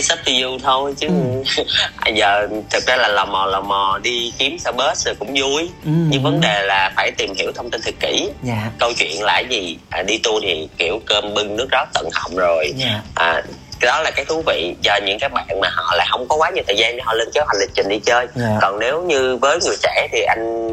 [0.00, 1.06] it's up to you thôi chứ.
[1.08, 1.62] Ừ.
[1.96, 5.34] à, giờ thực ra là lò mò lò mò đi kiếm xe bus rồi cũng
[5.34, 5.70] vui.
[5.84, 5.90] Ừ.
[6.08, 8.28] nhưng vấn đề là phải tìm hiểu thông tin thật kỹ.
[8.42, 8.70] Dạ.
[8.78, 9.78] Câu chuyện là gì?
[9.90, 12.72] À, đi tour thì kiểu cơm bưng nước rót tận họng rồi.
[12.76, 13.02] Dạ.
[13.14, 13.42] À,
[13.80, 14.74] đó là cái thú vị.
[14.82, 17.14] Cho những các bạn mà họ lại không có quá nhiều thời gian để họ
[17.14, 18.26] lên kế hoạch lịch trình đi chơi.
[18.34, 18.58] Dạ.
[18.60, 20.66] Còn nếu như với người trẻ thì anh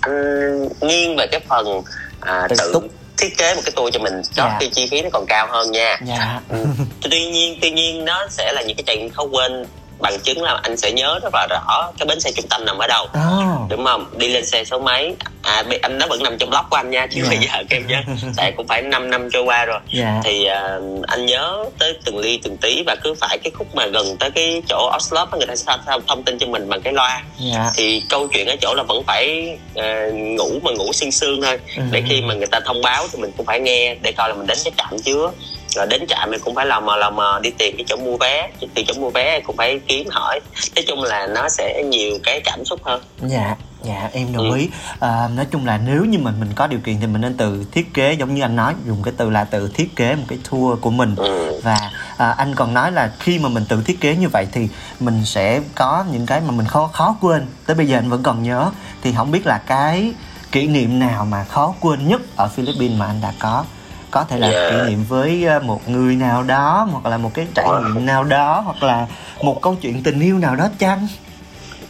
[0.00, 1.82] anh nghiêng về cái phần
[2.20, 2.84] à, Tự tự túc.
[3.18, 4.56] Thiết kế một cái tour cho mình có Dạ.
[4.60, 6.64] khi chi phí nó còn cao hơn nha dạ Ừ.
[7.10, 9.64] tuy nhiên tuy nhiên nó sẽ là những cái trải nghiệm khó quên
[10.00, 12.78] bằng chứng là anh sẽ nhớ rất là rõ cái bến xe trung tâm nằm
[12.78, 13.06] ở đâu.
[13.14, 14.06] Ồ đúng không?
[14.16, 15.14] Đi lên xe số mấy?
[15.42, 17.28] À anh nó vẫn nằm trong lóc của anh nha chứ Dạ.
[17.28, 17.96] bây giờ các em nhớ
[18.36, 19.78] tại cũng phải 5 năm trôi qua rồi.
[19.92, 20.20] Dạ.
[20.24, 23.86] Thì à, anh nhớ tới từng ly từng tí và cứ phải cái khúc mà
[23.86, 26.92] gần tới cái chỗ Oslo người ta sẽ thông, thông tin cho mình bằng cái
[26.92, 27.22] loa.
[27.38, 27.70] Dạ.
[27.74, 31.58] Thì câu chuyện ở chỗ là vẫn phải ờ, ngủ mà ngủ sương sương thôi.
[31.76, 31.82] Ừ.
[31.90, 34.34] để khi mà người ta thông báo thì mình cũng phải nghe để coi là
[34.34, 35.30] mình đến cái trạm chưa
[35.78, 38.16] rồi đến trạm thì cũng phải lò mò lò mò đi tìm cái chỗ mua
[38.16, 38.50] vé.
[38.74, 40.40] Từ chỗ mua vé cũng phải kiếm hỏi.
[40.76, 43.02] Nói chung là nó sẽ nhiều cái cảm xúc hơn.
[43.22, 44.56] Dạ dạ em đồng Ừ.
[44.56, 44.68] ý.
[45.00, 47.64] À, nói chung là nếu như mình mình có điều kiện thì mình nên tự
[47.72, 50.38] thiết kế giống như anh nói dùng cái từ là tự thiết kế một cái
[50.50, 51.14] tour của mình.
[51.16, 51.60] Ừ.
[51.64, 54.68] và à, anh còn nói là khi mà mình tự thiết kế như vậy thì
[55.00, 57.46] mình sẽ có những cái mà mình khó khó quên.
[57.66, 58.70] Tới bây giờ anh vẫn còn nhớ.
[59.02, 60.12] Thì không biết là cái
[60.52, 63.64] kỷ niệm nào mà khó quên nhất ở Philippines mà anh đã có
[64.10, 64.70] có thể là Dạ.
[64.70, 68.24] kỷ niệm với ờ, một người nào đó hoặc là một cái trải nghiệm nào
[68.24, 69.06] đó hoặc là
[69.42, 71.08] một câu chuyện tình yêu nào đó chăng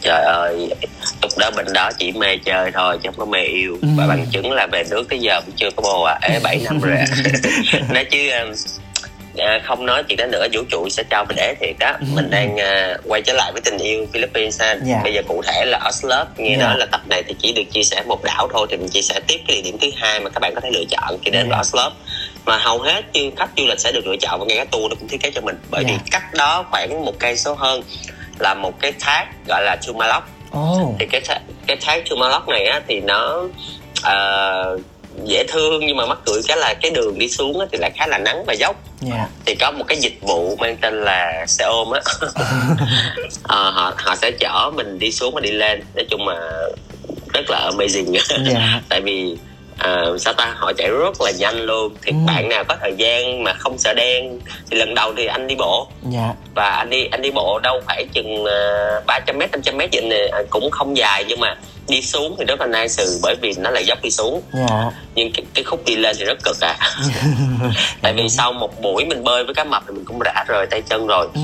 [0.01, 0.69] trời ơi
[1.21, 3.87] lúc đó bên đó chỉ mê chơi thôi chứ không có mê yêu Ừ.
[3.97, 6.61] và bằng chứng là về nước tới giờ cũng chưa có bồ à ế 7
[6.65, 7.05] năm rồi à.
[7.93, 8.51] nói chứ um,
[9.37, 12.29] à, không nói chuyện đó nữa vũ trụ sẽ cho mình để thiệt đó mình
[12.29, 14.99] đang à, quay trở lại với tình yêu Philippines ha Dạ.
[15.03, 16.65] bây giờ cụ thể là Oslo nghe Dạ.
[16.67, 19.01] nói là tập này thì chỉ được chia sẻ một đảo thôi thì mình chia
[19.01, 21.31] sẻ tiếp cái địa điểm thứ hai mà các bạn có thể lựa chọn khi
[21.31, 21.49] đến Dạ.
[21.49, 21.91] với Oslo
[22.45, 24.89] mà hầu hết du khách du lịch sẽ được lựa chọn và ngay cái tour
[24.89, 25.55] nó cũng thiết kế cho mình.
[25.69, 25.89] Bởi Dạ.
[25.93, 27.81] vì cách đó khoảng một cây số hơn
[28.39, 30.95] là một cái thác gọi là Chumalok ồ.
[30.99, 33.43] Thì cái thác, cái thác Chumalok này á thì nó
[34.03, 34.77] ờ,
[35.25, 37.91] dễ thương nhưng mà mắc cười cái là cái đường đi xuống á thì lại
[37.95, 38.75] khá là nắng và dốc.
[39.01, 39.27] Dạ.
[39.45, 42.01] Thì có một cái dịch vụ mang tên là xe ôm á.
[43.43, 45.81] Ờ, họ họ sẽ chở mình đi xuống và đi lên.
[45.95, 46.33] Nói chung mà
[47.33, 48.19] rất là amazing.
[48.51, 48.81] Dạ.
[48.89, 49.37] Tại vì
[49.79, 50.53] à, sao ta?
[50.57, 51.93] Họ chạy rất là nhanh luôn.
[52.01, 52.17] Thì Ừ.
[52.27, 54.39] bạn nào có thời gian mà không sợ đen
[54.71, 55.87] thì lần đầu thì anh đi bộ.
[56.11, 56.33] Dạ.
[56.55, 60.01] Và anh đi anh đi bộ đâu phải chừng uh, 300 mét 500 mét vậy
[60.01, 61.55] nè à, cũng không dài nhưng mà
[61.87, 64.41] đi xuống thì rất là nice bởi vì nó là dốc đi xuống.
[64.53, 64.91] Dạ.
[65.15, 66.77] Nhưng cái, cái khúc đi lên thì rất cực à.
[68.01, 70.65] Tại vì sau một buổi mình bơi với cá mập thì mình cũng đã rời
[70.65, 71.27] tay chân rồi.
[71.33, 71.41] Ừ.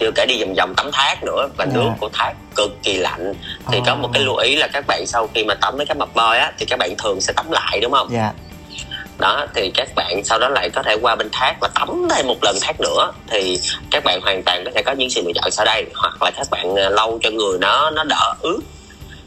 [0.00, 1.72] chưa kể đi vòng vòng tắm thác nữa và Dạ.
[1.74, 3.34] nước của thác cực kỳ lạnh.
[3.72, 3.84] Thì Ồ.
[3.86, 6.14] có một cái lưu ý là các bạn sau khi mà tắm với cá mập
[6.14, 8.08] bơi á thì các bạn thường sẽ tắm lại đúng không?
[8.12, 8.32] Dạ.
[9.18, 12.26] Đó thì các bạn sau đó lại có thể qua bên thác và tắm thêm
[12.26, 13.12] một lần thác nữa.
[13.30, 13.58] Thì
[13.90, 16.30] các bạn hoàn toàn có thể có những sự lựa chọn sau đây hoặc là
[16.36, 18.60] các bạn à, lau cho người nó nó đỡ ướt.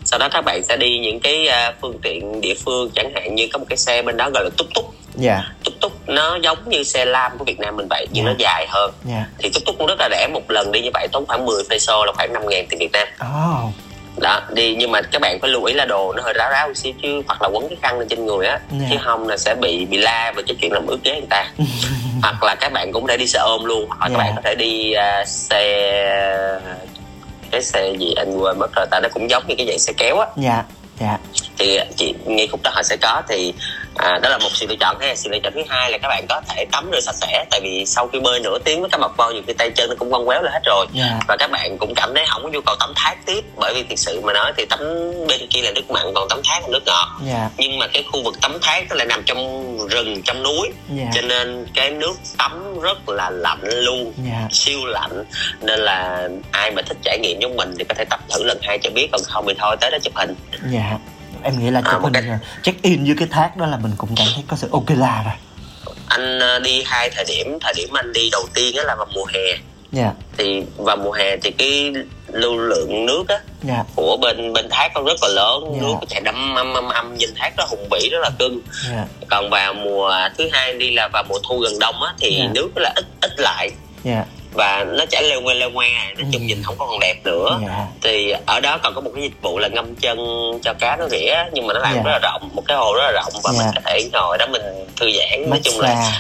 [0.06, 3.36] Sau đó các bạn sẽ đi những cái à, phương tiện địa phương chẳng hạn
[3.36, 5.44] như có một cái xe bên đó gọi là túc túc dạ.
[5.64, 8.32] Túc túc nó giống như xe lam của Việt Nam mình vậy nhưng Dạ.
[8.32, 8.92] nó dài hơn.
[9.06, 9.26] Dạ.
[9.40, 11.64] Thì túc túc cũng rất là rẻ một lần đi như vậy tốn khoảng 10
[11.70, 13.08] peso là khoảng 5 ngàn tiền Việt Nam.
[13.20, 13.70] Ồ.
[14.22, 16.68] Đó đi nhưng mà các bạn phải lưu ý là đồ nó hơi ráo ráo
[16.68, 18.88] một xíu chứ hoặc là quấn cái khăn lên trên người á Dạ.
[18.90, 21.46] chứ không là sẽ bị bị la về cái chuyện làm ướt ghế người ta.
[22.22, 24.14] Hoặc là các bạn cũng có thể đi xe ôm luôn hoặc Dạ.
[24.14, 26.60] các bạn có thể đi à, xe
[27.52, 29.94] cái xe gì anh quên mất rồi tại nó cũng giống như cái dạng xe
[29.98, 30.28] kéo á.
[30.38, 30.64] Dạ
[31.00, 31.18] dạ.
[31.58, 33.54] Thì chị ngay khúc đó họ sẽ có thì
[34.02, 35.16] à, đó là một sự lựa chọn ha.
[35.16, 37.62] Sự lựa chọn thứ hai là các bạn có thể tắm rửa sạch sẽ tại
[37.64, 39.96] vì sau khi bơi nửa tiếng với cá mập voi nhiều khi tay chân nó
[40.00, 40.86] cũng quăng quéo là hết rồi.
[40.94, 41.20] Dạ.
[41.28, 43.84] và các bạn cũng cảm thấy không có nhu cầu tắm thác tiếp bởi vì
[43.84, 44.80] thực sự mà nói thì tắm
[45.28, 47.08] bên kia là nước mặn còn tắm thác là nước ngọt.
[47.28, 47.50] Dạ.
[47.58, 50.70] Nhưng mà cái khu vực tắm thác nó lại nằm trong rừng trong núi.
[50.90, 51.06] Dạ.
[51.14, 54.48] cho nên cái nước tắm rất là lạnh luôn dạ.
[54.52, 55.24] siêu lạnh.
[55.62, 58.58] Nên là ai mà thích trải nghiệm giống mình thì có thể tập thử lần
[58.62, 60.36] hai cho biết còn không thì thôi tới đó chụp hình.
[60.72, 60.98] Dạ
[61.44, 63.78] em nghĩ là À, chụp một hình cái- check in với cái thác đó là
[63.78, 65.34] mình cũng cảm thấy có sự ok là rồi.
[66.08, 67.58] Anh ờ, đi hai thời điểm.
[67.62, 69.58] Thời điểm anh đi đầu tiên á là vào mùa hè.
[69.92, 70.12] Dạ.
[70.38, 71.94] Thì vào mùa hè thì cái
[72.28, 73.84] lưu lượng nước á dạ.
[73.96, 75.64] của bên bên thác nó rất là lớn.
[75.76, 75.82] Dạ.
[75.82, 78.60] nước chạy đâm âm âm âm nhìn thác nó hùng vĩ rất là cưng.
[78.92, 79.06] Dạ.
[79.30, 82.50] Còn vào mùa thứ hai đi là vào mùa thu gần đông á thì Dạ.
[82.54, 83.70] nước nó là ít ít lại.
[84.04, 85.88] Dạ và nó chảy leo ngoe leo ngoe
[86.18, 86.46] nói chung Ừ.
[86.46, 89.42] nhìn không có còn đẹp nữa dạ thì ở đó còn có một cái dịch
[89.42, 90.18] vụ là ngâm chân
[90.64, 92.02] cho cá nó rỉa nhưng mà nó làm Dạ.
[92.04, 93.60] rất là rộng một cái hồ rất là rộng và Dạ.
[93.64, 94.62] mình có thể ngồi đó mình
[95.00, 96.12] thư giãn nói chung là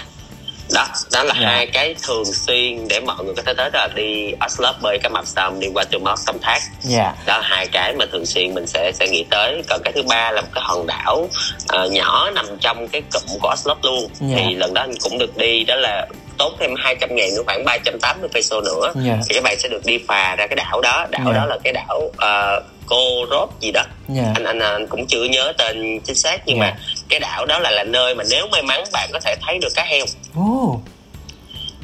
[0.73, 1.47] đó đó là Dạ.
[1.49, 4.99] hai cái thường xuyên để mọi người có thể tới đó là đi Oslo bơi
[5.03, 8.25] cá mập xong đi qua Trumop tắm thác dạ đó là hai cái mà thường
[8.25, 11.29] xuyên mình sẽ sẽ nghĩ tới còn cái thứ ba là một cái hòn đảo
[11.67, 14.35] ờ, nhỏ nằm trong cái cụm của Oslo luôn Dạ.
[14.37, 17.65] thì lần đó anh cũng được đi đó là tốn thêm 200 ngàn nữa khoảng
[17.65, 21.05] 380 peso nữa dạ thì các bạn sẽ được đi phà ra cái đảo đó
[21.09, 21.33] đảo Dạ.
[21.33, 25.23] đó là cái đảo uh, cô rốt gì đó dạ anh, anh anh cũng chưa
[25.23, 26.63] nhớ tên chính xác nhưng Dạ.
[26.63, 26.75] mà
[27.09, 29.69] cái đảo đó là là nơi mà nếu may mắn bạn có thể thấy được
[29.75, 30.81] cá heo Ồ.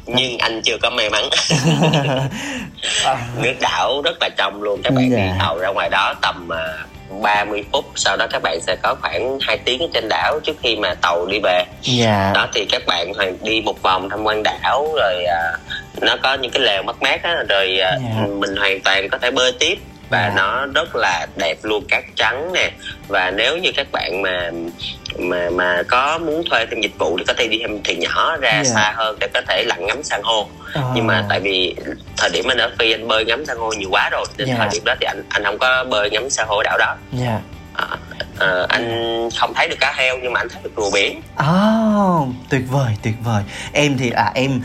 [0.06, 1.28] nhưng anh chưa có may mắn
[3.42, 5.16] nước đảo rất là trong luôn các bạn Dạ.
[5.16, 8.94] đi tàu ra ngoài đó tầm à, 30 phút sau đó các bạn sẽ có
[9.00, 12.82] khoảng 2 tiếng trên đảo trước khi mà tàu đi về dạ đó thì các
[12.86, 15.42] bạn hoàn đi một vòng tham quan đảo rồi à,
[16.00, 18.26] nó có những cái lều mát mát á rồi à, Dạ.
[18.38, 19.78] mình hoàn toàn có thể bơi tiếp
[20.10, 20.32] và Dạ.
[20.36, 22.70] nó rất là đẹp luôn cát trắng nè
[23.08, 24.50] và nếu như các bạn mà
[25.18, 28.36] mà mà có muốn thuê thêm dịch vụ thì có thể đi thêm thuyền nhỏ
[28.40, 28.74] ra Dạ.
[28.74, 30.82] xa hơn để có thể lặn ngắm san hô Ờ.
[30.94, 31.74] nhưng mà tại vì
[32.16, 34.54] thời điểm anh ở phi anh bơi ngắm san hô nhiều quá rồi nên Dạ.
[34.58, 36.96] thời điểm đó thì anh anh không có bơi ngắm san hô ở đảo đó
[37.12, 37.40] dạ
[37.74, 37.86] à,
[38.38, 41.20] à, anh không thấy được cá heo nhưng mà anh thấy được rùa biển.
[41.50, 43.42] Oh, tuyệt vời tuyệt vời.
[43.72, 44.60] Em thì à em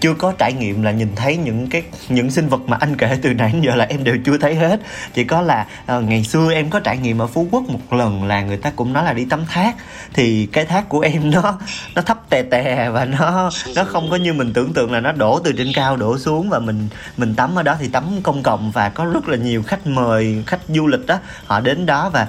[0.00, 3.18] chưa có trải nghiệm là nhìn thấy những cái những sinh vật mà anh kể
[3.22, 4.80] từ nãy đến giờ là em đều chưa thấy hết.
[5.14, 8.24] Chỉ có là ờ, ngày xưa em có trải nghiệm ở phú quốc một lần
[8.24, 9.76] là người ta cũng nói là đi tắm thác.
[10.12, 11.58] Thì cái thác của em nó
[11.94, 15.12] nó thấp tè tè và nó nó không có như mình tưởng tượng là nó
[15.12, 18.42] đổ từ trên cao đổ xuống và mình mình tắm ở đó thì tắm công
[18.42, 22.10] cộng và có rất là nhiều khách mời khách du lịch đó họ đến đó
[22.12, 22.26] và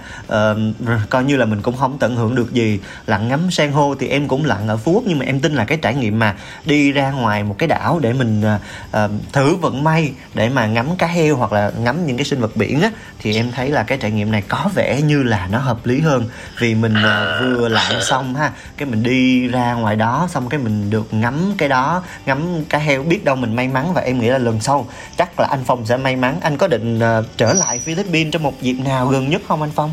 [1.10, 2.79] coi như là mình cũng không tận hưởng được gì.
[3.07, 5.55] Lặn ngắm san hô thì em cũng lặn ở phú quốc nhưng mà em tin
[5.55, 8.43] là cái trải nghiệm mà đi ra ngoài một cái đảo để mình
[8.95, 12.41] uh, thử vận may để mà ngắm cá heo hoặc là ngắm những cái sinh
[12.41, 15.47] vật biển á thì em thấy là cái trải nghiệm này có vẻ như là
[15.51, 16.25] nó hợp lý hơn.
[16.60, 20.60] Vì mình uh, vừa lặn xong ha cái mình đi ra ngoài đó xong cái
[20.60, 23.93] mình được ngắm cái đó ngắm cá heo biết đâu mình may mắn.
[23.93, 26.38] Và em nghĩ là lần sau chắc là anh Phong sẽ may mắn.
[26.41, 29.71] Anh có định uh, trở lại Philippines trong một dịp nào gần nhất không anh
[29.75, 29.91] Phong?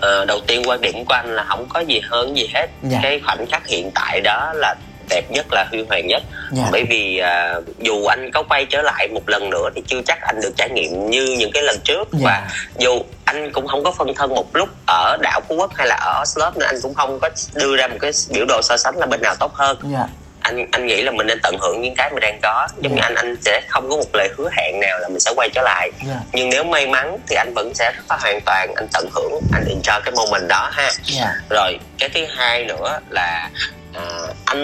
[0.00, 2.98] Ờ, đầu tiên quan điểm của anh là không có gì hơn gì hết Dạ.
[3.02, 4.74] cái khoảnh khắc hiện tại đó là
[5.10, 6.64] đẹp nhất là huy hoàng nhất Dạ.
[6.72, 10.18] bởi vì à, dù anh có quay trở lại một lần nữa thì chưa chắc
[10.22, 12.18] anh được trải nghiệm như những cái lần trước Dạ.
[12.24, 15.86] và dù anh cũng không có phân thân một lúc ở đảo phú quốc hay
[15.86, 18.76] là ở Oslo nên anh cũng không có đưa ra một cái biểu đồ so
[18.76, 20.06] sánh là bên nào tốt hơn dạ
[20.50, 22.68] anh anh nghĩ là mình nên tận hưởng những cái mình đang có.
[22.82, 22.96] Giống Dạ.
[22.96, 25.48] như anh anh sẽ không có một lời hứa hẹn nào là mình sẽ quay
[25.54, 25.90] trở lại.
[26.08, 26.20] Dạ.
[26.32, 29.32] Nhưng nếu may mắn thì anh vẫn sẽ rất là hoàn toàn anh tận hưởng
[29.52, 30.90] anh enjoy cái moment đó ha.
[31.04, 31.34] Dạ.
[31.50, 33.50] Rồi cái thứ hai nữa là
[33.94, 34.02] à,
[34.44, 34.62] anh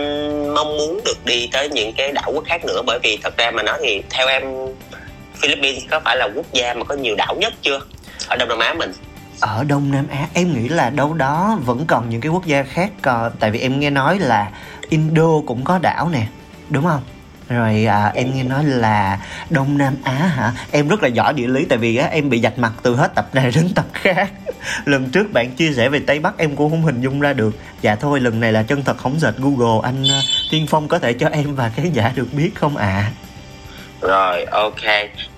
[0.54, 2.82] mong muốn được đi tới những cái đảo quốc khác nữa.
[2.86, 4.42] Bởi vì thật ra mà nói thì theo em
[5.42, 7.80] Philippines có phải là quốc gia mà có nhiều đảo nhất chưa?
[8.28, 8.92] Ở Đông Nam Á mình.
[9.40, 12.62] Ở Đông Nam Á em nghĩ là đâu đó vẫn còn những cái quốc gia
[12.62, 12.90] khác.
[13.02, 14.48] Còn tại vì em nghe nói là
[14.88, 16.26] Indo cũng có đảo nè
[16.70, 17.02] đúng không?
[17.48, 19.18] Rồi à, em nghe nói là
[19.50, 20.52] Đông Nam Á hả?
[20.72, 23.14] Em rất là giỏi địa lý tại vì á, em bị dạch mặt từ hết
[23.14, 24.30] tập này đến tập khác.
[24.84, 27.54] Lần trước bạn chia sẻ về Tây Bắc em cũng không hình dung ra được.
[27.82, 29.80] Dạ thôi lần này là chân thật không dệt Google.
[29.82, 30.20] Anh à,
[30.50, 33.10] Tiên Phong có thể cho em và khán giả được biết không ạ?
[34.00, 34.82] Rồi ok.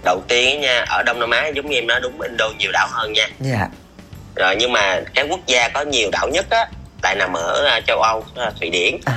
[0.04, 2.88] Đầu tiên nha ở Đông Nam Á giống như em nói đúng Indo nhiều đảo
[2.90, 3.28] hơn nha.
[3.40, 3.68] Dạ.
[4.36, 6.66] Rồi nhưng mà cái quốc gia có nhiều đảo nhất á
[7.02, 8.24] lại nằm ở châu Âu
[8.60, 8.96] Thụy Điển.
[9.04, 9.14] À.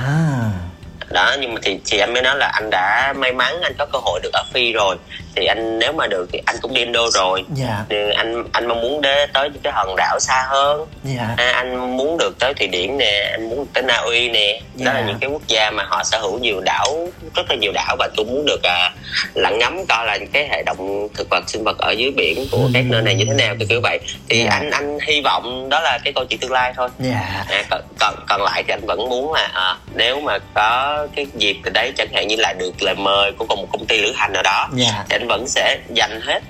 [1.10, 3.86] Đó nhưng mà thì thì anh mới nói là anh đã may mắn anh có
[3.92, 4.96] cơ hội được ở phi rồi
[5.36, 7.44] thì anh nếu mà được thì anh cũng đi Indo rồi.
[7.54, 7.84] Dạ.
[7.88, 10.86] Thì anh anh mong muốn đến tới những cái hòn đảo xa hơn.
[11.04, 11.34] Dạ.
[11.36, 14.60] À, anh muốn được tới thụy điển nè anh muốn tới na uy nè.
[14.74, 15.06] Đó là Dạ.
[15.06, 17.96] những cái quốc gia mà họ sở hữu nhiều đảo rất là nhiều đảo.
[17.98, 18.90] Và tôi muốn được à,
[19.34, 22.68] lặn ngắm coi là cái hệ động thực vật sinh vật ở dưới biển của
[22.74, 23.98] các nơi này như thế nào kiểu kiểu vậy.
[24.28, 24.50] Thì Dạ.
[24.50, 26.88] anh anh hy vọng đó là cái câu chuyện tương lai thôi.
[26.98, 27.44] Dạ.
[27.48, 31.26] À, còn, còn còn lại thì anh vẫn muốn là à, nếu mà có cái
[31.34, 34.12] dịp từ đấy chẳng hạn như là được lời mời của một công ty lữ
[34.16, 34.68] hành nào đó.
[34.74, 35.04] Dạ.
[35.08, 36.42] Thì anh vẫn sẽ dành hết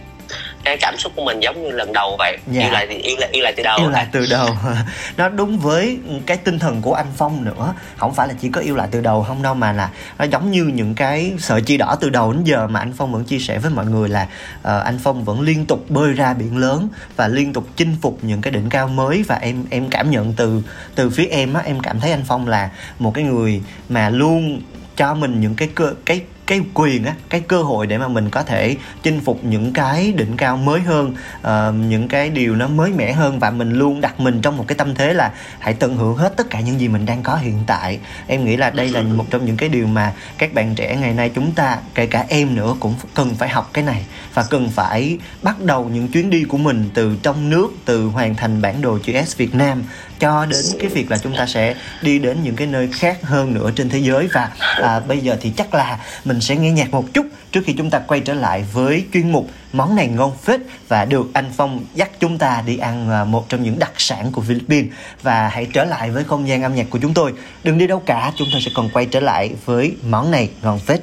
[0.64, 2.38] cái cảm xúc của mình giống như lần đầu vậy.
[2.46, 2.62] Dạ.
[2.62, 3.78] yêu lại thì yêu lại yêu lại từ đầu.
[3.78, 4.48] Yêu lại từ đầu.
[5.16, 7.74] Nó đúng với cái tinh thần của anh phong nữa.
[7.96, 10.50] Không phải là chỉ có yêu lại từ đầu không đâu mà là nó giống
[10.50, 13.38] như những cái sợi chi đỏ từ đầu đến giờ mà anh phong vẫn chia
[13.38, 14.26] sẻ với mọi người là
[14.62, 18.18] ờ, anh phong vẫn liên tục bơi ra biển lớn và liên tục chinh phục
[18.22, 19.22] những cái đỉnh cao mới.
[19.22, 20.62] Và em em cảm nhận từ
[20.94, 24.62] từ phía em á em cảm thấy anh phong là một cái người mà luôn
[24.96, 26.20] cho mình những cái cơ cái
[26.52, 30.12] cái quyền á cái cơ hội để mà mình có thể chinh phục những cái
[30.16, 34.00] đỉnh cao mới hơn ờ, những cái điều nó mới mẻ hơn và mình luôn
[34.00, 36.80] đặt mình trong một cái tâm thế là hãy tận hưởng hết tất cả những
[36.80, 37.98] gì mình đang có hiện tại.
[38.26, 41.14] Em nghĩ là đây là một trong những cái điều mà các bạn trẻ ngày
[41.14, 44.70] nay chúng ta kể cả em nữa cũng cần phải học cái này và cần
[44.70, 48.80] phải bắt đầu những chuyến đi của mình từ trong nước từ hoàn thành bản
[48.80, 49.82] đồ chữ S Việt Nam
[50.22, 53.54] cho đến cái việc là chúng ta sẽ đi đến những cái nơi khác hơn
[53.54, 54.28] nữa trên thế giới.
[54.32, 54.50] Và
[54.82, 57.90] à, bây giờ thì chắc là mình sẽ nghe nhạc một chút trước khi chúng
[57.90, 60.60] ta quay trở lại với chuyên mục món này ngon phết.
[60.88, 64.32] Và được anh Phong dắt chúng ta đi ăn à, một trong những đặc sản
[64.32, 64.92] của Philippines.
[65.22, 67.32] Và hãy trở lại với không gian âm nhạc của chúng tôi.
[67.64, 70.78] Đừng đi đâu cả chúng tôi sẽ còn quay trở lại với món này ngon
[70.78, 71.00] phết.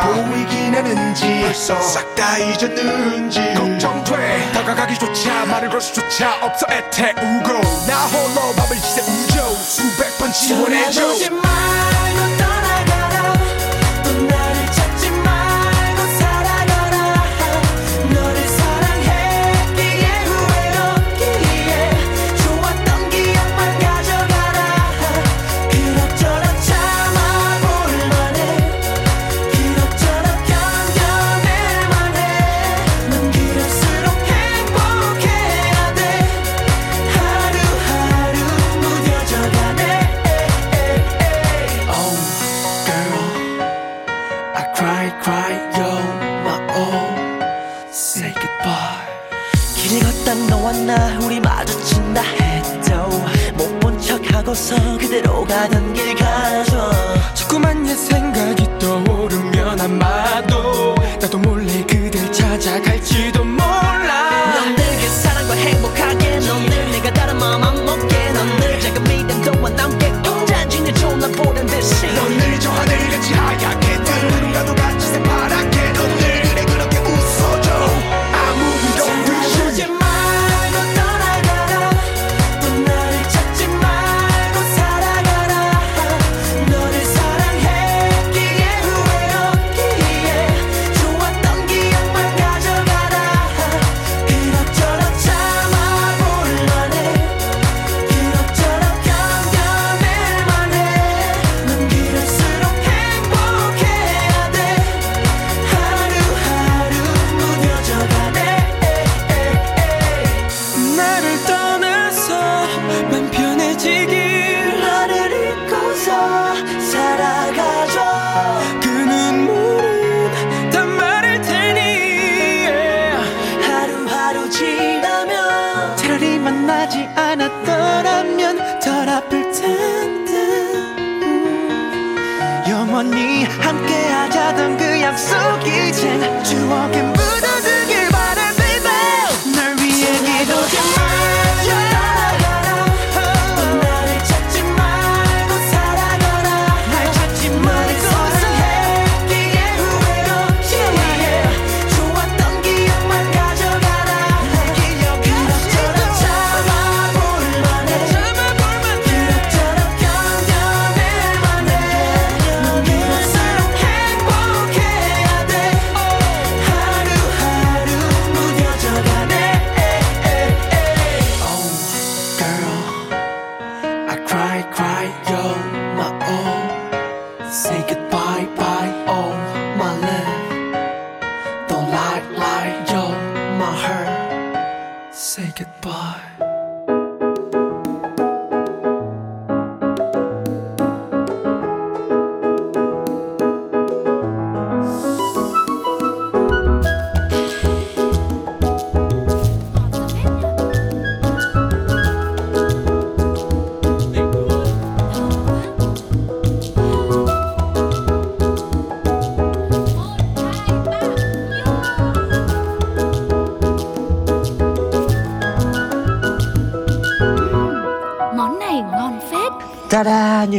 [0.00, 4.52] 보이긴 하는지 벌써 싹 다 잊었는지 걱정돼.
[4.52, 7.60] 다가가기조차 말을 걸 수조차 없어 애태우고.
[7.86, 9.54] 나 홀로 밤을 지새 우죠.
[9.56, 11.14] 수백 번 지원해줘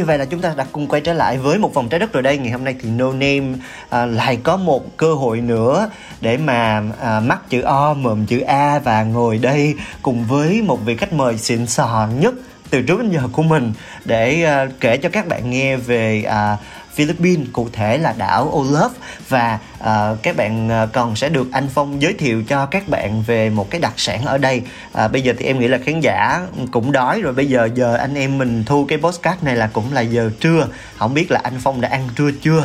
[0.06, 2.22] vậy là chúng ta đã cùng quay trở lại với một vòng trái đất rồi
[2.22, 2.38] đây.
[2.38, 3.58] Ngày hôm nay thì No Name
[3.90, 5.90] à, lại có một cơ hội nữa
[6.20, 10.84] Để mà à, mắc chữ O, mồm chữ A Và ngồi đây cùng với một
[10.84, 12.34] vị khách mời xịn sò nhất
[12.70, 13.72] từ trước đến giờ của mình
[14.04, 16.56] Để à, kể cho các bạn nghe về à,
[16.96, 18.88] Philippines, cụ thể là đảo Olaf
[19.28, 23.22] và à, các bạn à, còn sẽ được anh Phong giới thiệu cho các bạn
[23.22, 24.62] về một cái đặc sản ở đây.
[24.92, 26.40] À, bây giờ thì em nghĩ là khán giả
[26.70, 27.32] cũng đói rồi.
[27.32, 30.66] Bây giờ giờ anh em mình thu cái postcard này là cũng là giờ trưa.
[30.96, 32.64] Không biết là anh Phong đã ăn trưa chưa?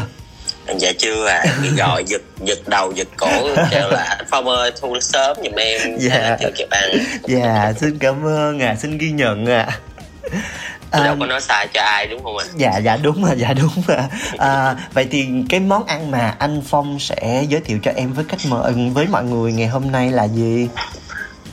[0.77, 4.99] dạ chưa à bị gọi giật giật đầu giật cổ kêu là phong ơi thu
[5.01, 6.37] sớm giùm em Dạ.
[6.41, 6.89] chưa kịp ăn
[7.27, 9.79] Dạ, xin cảm ơn à, xin ghi nhận à.
[10.93, 12.45] Chứ đâu À, có nói sai cho ai đúng không ạ?
[12.55, 13.97] Dạ dạ đúng rồi dạ đúng rồi.
[14.37, 18.25] À, vậy thì cái món ăn mà anh phong sẽ giới thiệu cho em với
[18.29, 20.67] khách mời với mọi người ngày hôm nay là gì?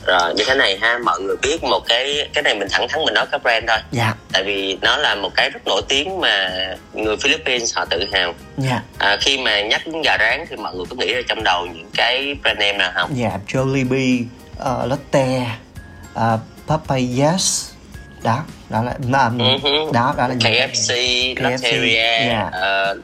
[0.07, 3.05] Rồi như thế này ha mọi người biết một cái cái này mình thẳng thắn
[3.05, 3.77] mình nói cái brand thôi.
[3.91, 4.13] Dạ.
[4.33, 6.49] Tại vì nó là một cái rất nổi tiếng mà
[6.93, 8.33] người Philippines họ tự hào.
[8.57, 8.81] Dạ.
[8.97, 11.65] À, khi mà nhắc đến gà rán thì mọi người có nghĩ ra trong đầu
[11.65, 13.17] những cái brand name nào không?
[13.17, 14.23] Dạ Jollibee
[14.61, 15.45] uh, Lotte
[16.15, 17.69] uh, Papayas
[18.23, 19.91] đó đó là um, Ừ hứ.
[19.93, 20.93] đó đó là KFC,
[21.35, 22.49] KFC, Lotteria dạ.
[22.51, 22.97] ờ,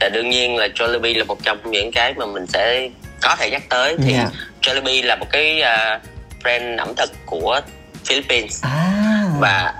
[0.00, 2.88] và đương nhiên là Jollibee là một trong những cái mà mình sẽ
[3.22, 3.96] có thể nhắc tới.
[4.04, 4.28] Thì Dạ.
[4.62, 5.98] Jollibee là một cái ờ,
[6.42, 7.60] brand ẩm thực của
[8.04, 8.64] Philippines.
[8.64, 9.24] À.
[9.40, 9.74] Và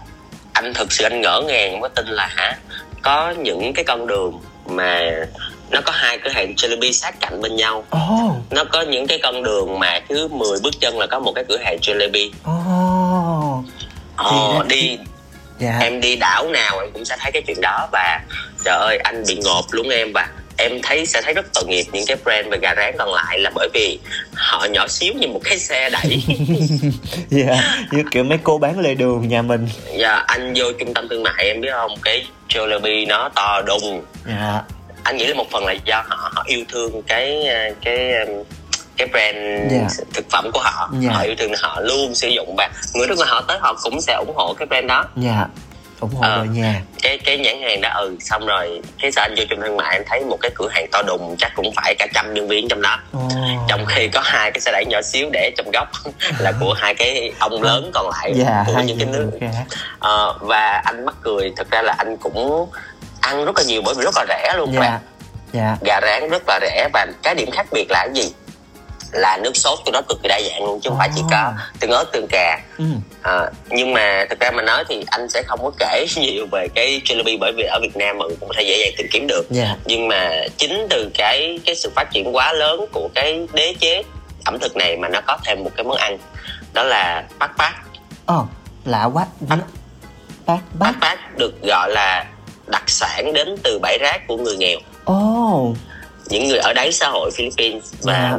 [0.52, 2.56] anh thực sự anh ngỡ ngàng mới tin là hả
[3.02, 5.10] có những cái con đường mà
[5.70, 7.84] nó có hai cửa hàng Jollibee sát cạnh bên nhau.
[7.96, 8.32] Oh.
[8.50, 11.44] Nó có những cái con đường mà cứ 10 bước chân là có một cái
[11.48, 12.30] cửa hàng Jollibee.
[12.50, 13.64] Oh
[14.16, 14.98] Ờ, Thì ra- đi.
[15.58, 15.78] Dạ.
[15.80, 18.20] Em đi đảo nào em cũng sẽ thấy cái chuyện đó và
[18.64, 20.12] trời ơi anh bị ngộp luôn em.
[20.14, 23.14] Và em thấy sẽ thấy rất tội nghiệp những cái brand về gà rán còn
[23.14, 23.98] lại là bởi vì
[24.34, 26.22] họ nhỏ xíu như một cái xe đẩy.
[27.30, 29.68] Dạ như kiểu mấy cô bán lề đường nhà mình.
[29.98, 31.90] Và anh vô trung tâm thương mại em biết không?
[32.04, 34.02] Cái Jollibee nó to đùng.
[34.26, 34.62] Dạ.
[35.02, 38.12] Anh nghĩ là một phần là do họ họ yêu thương cái ờ, cái
[38.96, 39.36] cái brand
[39.72, 40.04] Dạ.
[40.14, 41.10] thực phẩm của họ Dạ.
[41.12, 44.00] họ yêu thương họ luôn sử dụng và người nước ngoài họ tới họ cũng
[44.00, 45.46] sẽ ủng hộ cái brand đó dạ
[46.00, 46.36] ủng hộ Ờ.
[46.36, 49.60] rồi nha cái cái nhãn hàng đó ừ xong rồi cái sao anh vô trung
[49.60, 52.34] thương mại anh thấy một cái cửa hàng to đùng chắc cũng phải cả trăm
[52.34, 53.32] nhân viên trong đó oh.
[53.68, 55.88] trong khi có hai cái xe đẩy nhỏ xíu để trong góc
[56.38, 59.30] là của hai cái ông lớn còn lại dạ của những cái nước
[59.98, 62.70] Ờ, và anh mắc cười thực ra là anh cũng
[63.20, 65.00] ăn rất là nhiều bởi vì rất là rẻ luôn các dạ bạn
[65.52, 68.32] dạ gà rán rất là rẻ và cái điểm khác biệt là cái gì
[69.16, 71.52] là nước sốt của nó cực kỳ đa dạng luôn chứ không phải chỉ có
[71.80, 72.58] tương ớt tương cà.
[72.78, 72.84] Ừ.
[73.22, 76.68] à, nhưng mà thực ra mà nói thì anh sẽ không có kể nhiều về
[76.74, 79.26] cái Jollibee bởi vì ở Việt Nam người cũng có thể dễ dàng tìm kiếm
[79.26, 79.46] được.
[79.50, 79.76] Dạ.
[79.84, 84.02] Nhưng mà chính từ cái cái sự phát triển quá lớn của cái đế chế
[84.44, 86.18] ẩm thực này mà nó có thêm một cái món ăn
[86.74, 87.74] đó là bát bát.
[88.26, 88.46] Ồ
[88.84, 89.26] lạ quá.
[89.40, 89.58] Bát
[90.46, 90.94] bát bát.
[91.00, 92.24] Bát được gọi là
[92.66, 94.78] đặc sản đến từ bãi rác của người nghèo.
[95.04, 95.74] Ồ.
[96.28, 98.38] Những người ở đáy xã hội Philippines và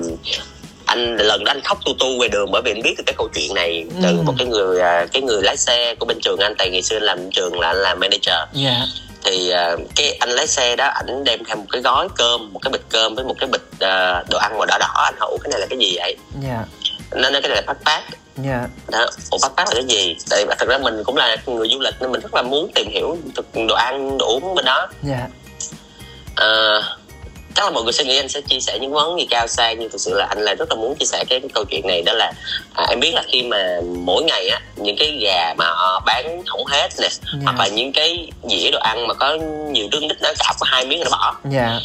[0.88, 3.14] anh lần đó anh khóc tu tu về đường bởi vì anh biết được cái
[3.18, 4.22] câu chuyện này từ Ừ.
[4.26, 6.56] một cái người à, cái người lái xe của bên trường anh.
[6.58, 8.36] Tại ngày xưa anh làm trường là anh làm manager.
[8.54, 8.82] Dạ.
[9.24, 12.60] Thì à, cái anh lái xe đó ảnh đem theo một cái gói cơm một
[12.64, 14.88] cái bịch cơm với một cái bịch à, đồ ăn màu đỏ đỏ.
[15.06, 16.16] Anh hỏi "Ủa, cái này là cái gì vậy?
[16.44, 16.64] Dạ.
[17.12, 18.04] Nó nói cái này là bát
[18.38, 18.68] dạ.
[18.92, 20.16] Đó ủa bát là cái gì?
[20.30, 22.72] Tại vì thật ra mình cũng là người du lịch nên mình rất là muốn
[22.76, 24.88] tìm hiểu thực đồ ăn đồ uống bên đó.
[25.04, 25.28] Dạ.
[26.36, 26.82] Ờ,
[27.58, 29.80] chắc là mọi người sẽ nghĩ anh sẽ chia sẻ những món gì cao sang
[29.80, 31.88] nhưng thực sự là anh là rất là muốn chia sẻ cái, cái câu chuyện
[31.88, 32.01] này.
[32.01, 32.32] Đó là
[32.74, 36.41] à, em biết là khi mà mỗi ngày á những cái gà mà họ bán
[36.45, 37.08] không hết nè
[37.43, 39.38] hoặc là những cái dĩa đồ ăn mà có
[39.72, 41.36] nhiều trứng đít nó cả có hai miếng nó bỏ.
[41.51, 41.80] Dạ.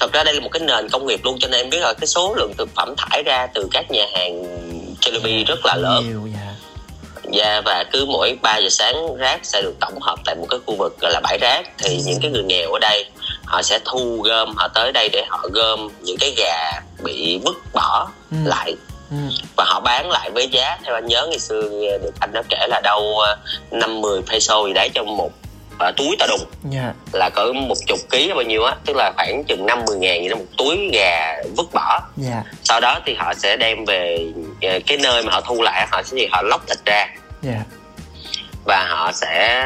[0.00, 1.94] Thật ra đây là một cái nền công nghiệp luôn cho nên em biết là
[2.00, 4.42] cái số lượng thực phẩm thải ra từ các nhà hàng
[5.00, 6.04] Jollibee rất là lớn.
[6.08, 6.43] nhiều dạ
[7.34, 10.60] Dạ và cứ mỗi 3 giờ sáng rác sẽ được tổng hợp tại một cái
[10.66, 11.62] khu vực gọi là bãi rác.
[11.78, 13.06] Thì những cái người nghèo ở đây
[13.44, 17.56] họ sẽ thu gom họ tới đây để họ gom những cái gà bị vứt
[17.72, 18.36] bỏ Ừ.
[18.44, 18.74] lại.
[19.10, 19.16] Ừ.
[19.56, 21.62] và họ bán lại với giá theo anh nhớ ngày xưa
[22.02, 23.36] được anh nó kể là đâu ờ,
[23.70, 25.30] năm mười peso gì đấy cho một
[25.78, 26.44] ờ, túi tà đùng.
[26.70, 26.92] Dạ.
[27.12, 30.22] Là cỡ một chục ký bao nhiêu á tức là khoảng chừng năm mười ngàn
[30.22, 32.00] gì đó một túi gà vứt bỏ.
[32.16, 32.42] Dạ.
[32.64, 34.18] Sau đó thì họ sẽ đem về
[34.62, 36.26] ờ, cái nơi mà họ thu lại họ sẽ gì?
[36.32, 37.06] Họ lóc thịt ra
[37.44, 37.62] dạ.
[38.64, 39.64] Và họ sẽ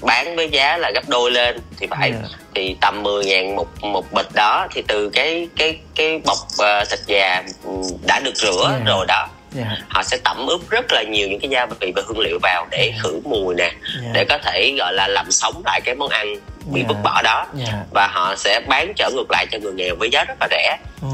[0.00, 2.12] bán với giá là gấp đôi lên thì phải.
[2.12, 2.28] Dạ.
[2.54, 6.84] thì tầm 10 ngàn một một bịch đó thì từ cái cái cái bọc ờ,
[6.90, 7.70] thịt gà ừ,
[8.06, 8.84] đã được rửa Dạ.
[8.86, 9.76] rồi đó dạ.
[9.88, 12.66] họ sẽ tẩm ướp rất là nhiều những cái gia vị và hương liệu vào
[12.70, 14.10] để khử mùi nè Dạ.
[14.12, 16.34] để có thể gọi là làm sống lại cái món ăn
[16.66, 16.86] bị Dạ.
[16.88, 17.46] vứt bỏ đó.
[17.54, 17.72] Dạ.
[17.90, 20.76] Và họ sẽ bán trở ngược lại cho người nghèo với giá rất là rẻ.
[21.02, 21.08] Ồ.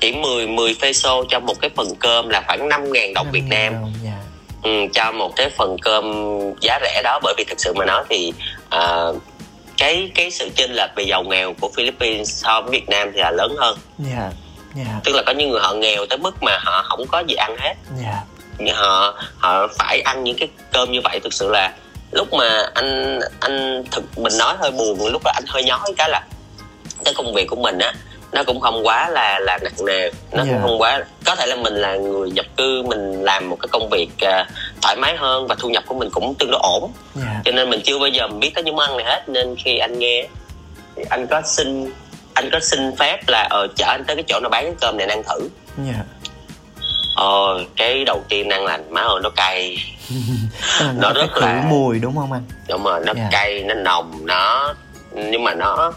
[0.00, 3.44] Chỉ 10 10 peso cho một cái phần cơm là khoảng 5 ngàn đồng Việt
[3.48, 3.72] Nam.
[3.82, 3.88] ừ,
[4.92, 6.04] cho một cái phần cơm
[6.60, 7.20] giá rẻ đó.
[7.22, 8.32] Bởi vì thực sự mà nói thì
[8.70, 9.06] à,
[9.76, 13.20] cái cái sự chênh lệch về giàu nghèo của Philippines so với Việt Nam thì
[13.20, 13.78] là lớn hơn.
[13.98, 14.30] Dạ
[14.74, 15.00] dạ.
[15.04, 17.56] Tức là có những người họ nghèo tới mức mà họ không có gì ăn
[17.58, 17.74] hết.
[18.02, 18.22] Dạ.
[18.58, 21.20] Nhưng họ họ phải ăn những cái cơm như vậy.
[21.20, 21.72] Thực sự là
[22.12, 26.08] lúc mà anh anh thực mình nói hơi buồn lúc đó anh hơi nhói cái
[26.10, 26.22] là
[27.04, 27.92] cái công việc của mình á
[28.32, 30.10] nó cũng không quá là là nặng nề.
[30.32, 30.52] Nó Dạ.
[30.52, 33.68] cũng không quá có thể là mình là người nhập cư mình làm một cái
[33.72, 34.46] công việc à,
[34.82, 36.92] thoải mái hơn và thu nhập của mình cũng tương đối ổn.
[37.14, 37.40] Dạ.
[37.44, 39.28] Cho nên mình chưa bao giờ mình biết tới những món ăn này hết.
[39.28, 40.28] Nên khi anh nghe
[40.96, 41.92] thì anh có xin
[42.34, 44.96] anh có xin phép là ờ chở anh tới cái chỗ nào bán cái cơm
[44.96, 45.48] này ăn thử.
[45.86, 45.94] Dạ.
[47.16, 49.76] Ờ cái đầu tiên ăn lành má ơi nó cay.
[50.96, 52.42] Nó rất là- mùi đúng không anh?
[52.68, 53.28] Đúng rồi nó Dạ.
[53.30, 54.74] cay nó nồng nó
[55.12, 55.92] nhưng mà nó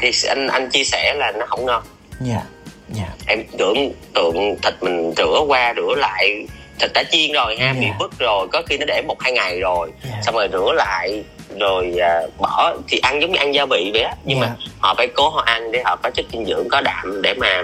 [0.00, 1.82] thì anh anh chia sẻ là nó không ngon
[2.20, 2.40] dạ
[2.88, 6.46] dạ em tưởng tượng thịt mình rửa qua rửa lại
[6.80, 7.80] thịt đã chiên rồi ha Dạ.
[7.80, 10.20] bị vứt rồi có khi nó để một hai ngày rồi Dạ.
[10.22, 11.22] xong rồi rửa lại
[11.60, 14.46] rồi à, bỏ thì ăn giống như ăn gia vị vậy á nhưng Dạ.
[14.46, 17.34] mà họ phải cố họ ăn để họ có chất dinh dưỡng có đạm để
[17.34, 17.62] mà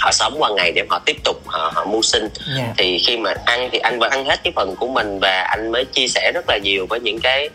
[0.00, 3.16] họ sống qua ngày để họ tiếp tục họ, họ mưu sinh dạ thì khi
[3.16, 6.08] mà ăn thì anh vẫn ăn hết cái phần của mình và anh mới chia
[6.08, 7.48] sẻ rất là nhiều với những cái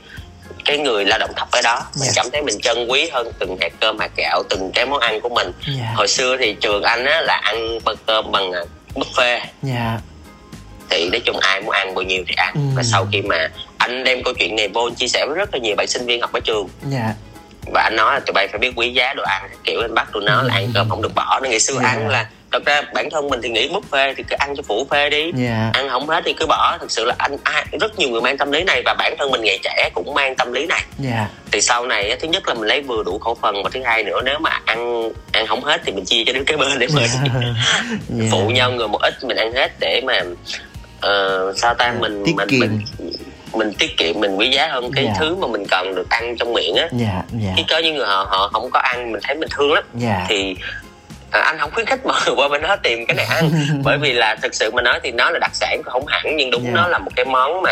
[0.66, 1.80] cái người lao động thấp ở đó.
[2.00, 2.12] Mình Dạ.
[2.16, 5.22] cảm thấy mình trân quý hơn từng hạt cơm hạt gạo từng cái món ăn
[5.22, 5.52] của mình.
[5.80, 5.94] Dạ.
[5.96, 8.62] Hồi xưa thì trường anh á là ăn bơ cơm bằng à,
[8.96, 9.40] buffet.
[9.64, 9.98] Dạ.
[10.90, 12.54] Thì nói chung ai muốn ăn bao nhiêu thì ăn.
[12.54, 12.62] Ừ.
[12.76, 13.48] và sau khi mà
[13.78, 16.22] anh đem câu chuyện này vô chia sẻ với rất là nhiều bạn sinh viên
[16.22, 16.68] học ở trường.
[16.90, 17.14] Dạ.
[17.74, 20.08] Và anh nói là tụi bay phải biết quý giá đồ ăn kiểu anh bắt
[20.14, 21.88] tụi nó là ăn cơm không được bỏ nên ngày xưa Dạ.
[21.90, 24.88] ăn là thật ra bản thân mình thì nghĩ buffet thì cứ ăn cho phủ
[24.90, 25.32] phê đi.
[25.36, 25.70] Dạ.
[25.74, 26.78] Ăn không hết thì cứ bỏ.
[26.82, 29.32] Thực sự là anh ai, rất nhiều người mang tâm lý này và bản thân
[29.32, 30.84] mình ngày trẻ cũng mang tâm lý này.
[31.00, 31.28] Dạ.
[31.52, 34.04] Thì sau này thứ nhất là mình lấy vừa đủ khẩu phần và thứ hai
[34.04, 36.88] nữa nếu mà ăn ăn không hết thì mình chia cho đứa kế bên để
[36.96, 37.06] mình
[38.10, 38.26] dạ.
[38.32, 40.22] phụ nhau người một ít mình ăn hết để mà
[41.02, 42.60] ờ, sao ta mình Tiết mình kiệm.
[42.60, 42.82] mình
[43.54, 45.14] mình tiết kiệm mình quý giá hơn cái Dạ.
[45.20, 46.88] thứ mà mình cần được ăn trong miệng á.
[46.92, 47.54] Dạ dạ.
[47.58, 49.84] Chứ có những người họ họ không có ăn mình thấy mình thương lắm.
[49.94, 50.26] Dạ.
[50.30, 50.56] Thì
[51.32, 53.52] à, anh không khuyến khích mọi người qua bên đó tìm cái này ăn
[53.84, 56.52] bởi vì là thực sự mà nói thì nó là đặc sản không hẳn nhưng
[56.52, 56.72] đúng Dạ.
[56.74, 57.72] nó là một cái món mà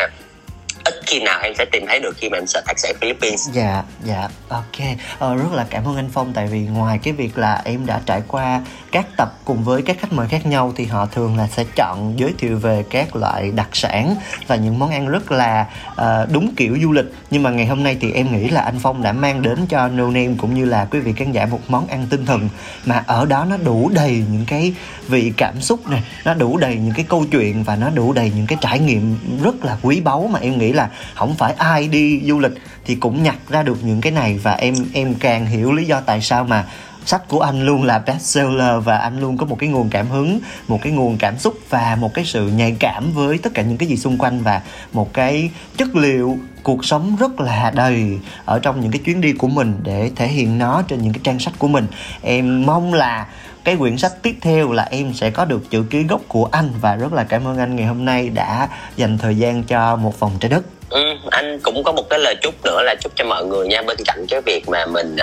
[0.89, 3.49] ít khi nào em sẽ tìm thấy được khi mà em search thạc sĩ Philippines
[3.53, 4.77] Dạ, dạ, ok.
[5.19, 8.01] Ờ, rất là cảm ơn anh Phong tại vì ngoài cái việc là em đã
[8.05, 8.61] trải qua
[8.91, 12.13] các tập cùng với các khách mời khác nhau thì họ thường là sẽ chọn
[12.19, 14.15] giới thiệu về các loại đặc sản
[14.47, 17.05] và những món ăn rất là uh, đúng kiểu du lịch.
[17.31, 19.87] Nhưng mà ngày hôm nay thì em nghĩ là anh Phong đã mang đến cho
[19.87, 22.49] No Name cũng như là quý vị khán giả một món ăn tinh thần
[22.85, 24.73] mà ở đó nó đủ đầy những cái
[25.07, 28.31] vị cảm xúc này, nó đủ đầy những cái câu chuyện và nó đủ đầy
[28.35, 30.78] những cái trải nghiệm rất là quý báu mà em nghĩ là
[31.15, 32.53] không phải ai đi du lịch
[32.85, 34.39] thì cũng nhặt ra được những cái này.
[34.43, 36.65] Và em em càng hiểu lý do tại sao mà
[37.05, 40.39] sách của anh luôn là bestseller và anh luôn có một cái nguồn cảm hứng,
[40.67, 43.77] một cái nguồn cảm xúc và một cái sự nhạy cảm với tất cả những
[43.77, 44.43] cái gì xung quanh.
[44.43, 44.61] Và
[44.93, 49.33] một cái chất liệu cuộc sống rất là đầy ở trong những cái chuyến đi
[49.33, 51.87] của mình để thể hiện nó trên những cái trang sách của mình.
[52.21, 53.27] Em mong là
[53.69, 56.69] cái quyển sách tiếp theo là em sẽ có được chữ ký gốc của anh
[56.81, 60.19] và rất là cảm ơn anh ngày hôm nay đã dành thời gian cho một
[60.19, 60.99] vòng trái đất ừ,
[61.31, 63.97] anh cũng có một cái lời chúc nữa là chúc cho mọi người nha bên
[64.05, 65.15] cạnh cái việc mà mình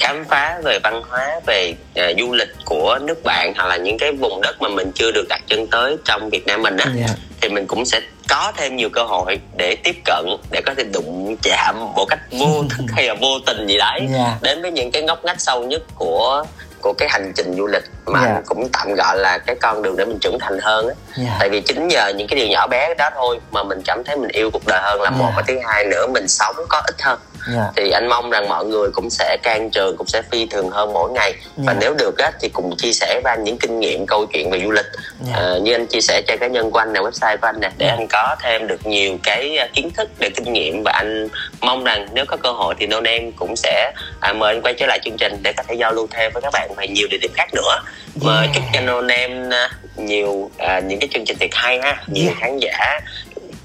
[0.00, 3.98] khám phá về văn hóa về à, du lịch của nước bạn hoặc là những
[3.98, 6.86] cái vùng đất mà mình chưa được đặt chân tới trong Việt Nam mình á
[6.96, 7.06] Dạ.
[7.40, 10.84] thì mình cũng sẽ có thêm nhiều cơ hội để tiếp cận để có thể
[10.84, 14.38] đụng chạm một cách vô thức hay là vô tình gì đấy Dạ.
[14.42, 16.44] đến với những cái ngóc ngách sâu nhất của
[16.84, 18.32] của cái hành trình du lịch mà Dạ.
[18.34, 21.36] anh cũng tạm gọi là cái con đường để mình trưởng thành hơn á Dạ.
[21.40, 24.16] tại vì chính nhờ những cái điều nhỏ bé đó thôi mà mình cảm thấy
[24.16, 25.32] mình yêu cuộc đời hơn là một Dạ.
[25.36, 27.18] và thứ hai nữa mình sống có ích hơn
[27.54, 27.70] Dạ.
[27.76, 30.92] thì anh mong rằng mọi người cũng sẽ can trường cũng sẽ phi thường hơn
[30.92, 31.78] mỗi ngày và Dạ.
[31.80, 34.60] nếu được á thì cùng chia sẻ với anh những kinh nghiệm câu chuyện về
[34.64, 34.86] du lịch
[35.26, 35.32] Dạ.
[35.36, 37.70] Ờ, như anh chia sẻ cho cá nhân của anh nè website của anh nè
[37.78, 37.92] để Dạ.
[37.92, 41.28] anh có thêm được nhiều cái ờ, kiến thức để kinh nghiệm và anh
[41.60, 44.74] mong rằng nếu có cơ hội thì No Name cũng sẽ à, mời anh quay
[44.74, 47.08] trở lại chương trình để có thể giao lưu thêm với các bạn về nhiều
[47.10, 47.78] địa điểm khác nữa
[48.22, 48.54] mời Yeah.
[48.54, 52.24] chúc cho No Name à, nhiều à, những cái chương trình thiệt hay ha nhiều
[52.26, 52.38] Yeah.
[52.40, 53.00] khán giả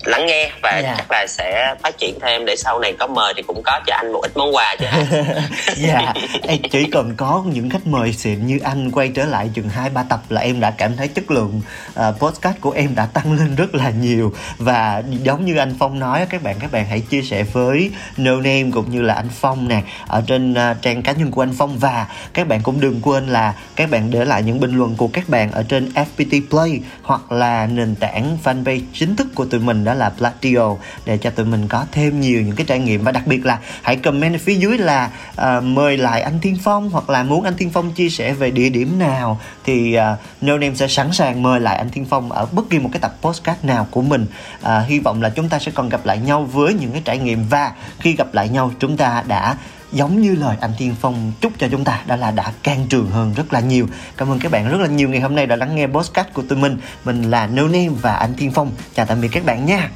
[0.04, 0.97] lắng nghe và Yeah.
[0.97, 3.95] chắc là sẽ phát triển thêm để sau này có mời thì cũng có cho
[3.95, 4.86] anh một ít món quà chứ
[5.76, 6.14] dạ.
[6.41, 9.89] Ê, chỉ cần có những khách mời xịn như anh quay trở lại chừng hai
[9.89, 13.34] ba tập là em đã cảm thấy chất lượng uh, podcast của em đã tăng
[13.34, 14.34] lên rất là nhiều.
[14.58, 18.36] Và giống như anh Phong nói các bạn các bạn hãy chia sẻ với No
[18.36, 21.54] Name cũng như là anh Phong nè ở trên uh, trang cá nhân của anh
[21.58, 21.78] Phong.
[21.80, 25.08] Và các bạn cũng đừng quên là các bạn để lại những bình luận của
[25.14, 29.60] các bạn ở trên FPT Play hoặc là nền tảng fanpage chính thức của tụi
[29.60, 30.76] mình đó là Platio
[31.06, 33.04] để cho tụi mình có thêm nhiều những cái trải nghiệm.
[33.04, 36.58] Và đặc biệt là hãy comment ở phía dưới là uh, mời lại anh Thiên
[36.64, 40.12] Phong hoặc là muốn anh Thiên Phong chia sẻ về địa điểm nào thì ờ,
[40.12, 42.90] uh, No Name sẽ sẵn sàng mời lại anh Thiên Phong ở bất kỳ một
[42.94, 44.26] cái tập podcast nào của mình.
[44.62, 47.18] Uh, hy vọng là chúng ta sẽ còn gặp lại nhau với những cái trải
[47.18, 47.46] nghiệm.
[47.50, 49.56] Và khi gặp lại nhau chúng ta đã
[49.92, 53.10] giống như lời anh Thiên Phong chúc cho chúng ta đó là đã can trường
[53.10, 53.88] hơn rất là nhiều.
[54.18, 56.42] Cảm ơn các bạn rất là nhiều ngày hôm nay đã lắng nghe podcast của
[56.42, 56.78] tụi mình.
[57.06, 58.72] Mình là No Name và anh Thiên Phong.
[58.96, 59.90] Chào tạm biệt các bạn nha.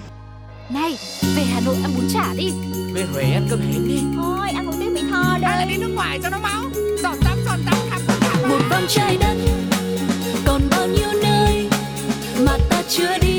[0.69, 0.97] Này,
[1.35, 2.51] về Hà Nội ăn bún chả đi.
[2.93, 4.01] Về Huế ăn cơm hến đi.
[4.15, 6.63] Thôi, ăn một tiếng Mỹ Tho Hay là đi nước ngoài cho nó máu?
[7.03, 9.35] Giọt tắm giọt tắm khắp cả Một vòng trái đất
[10.45, 11.69] Còn bao nhiêu nơi
[12.45, 13.32] Mà ta chưa đi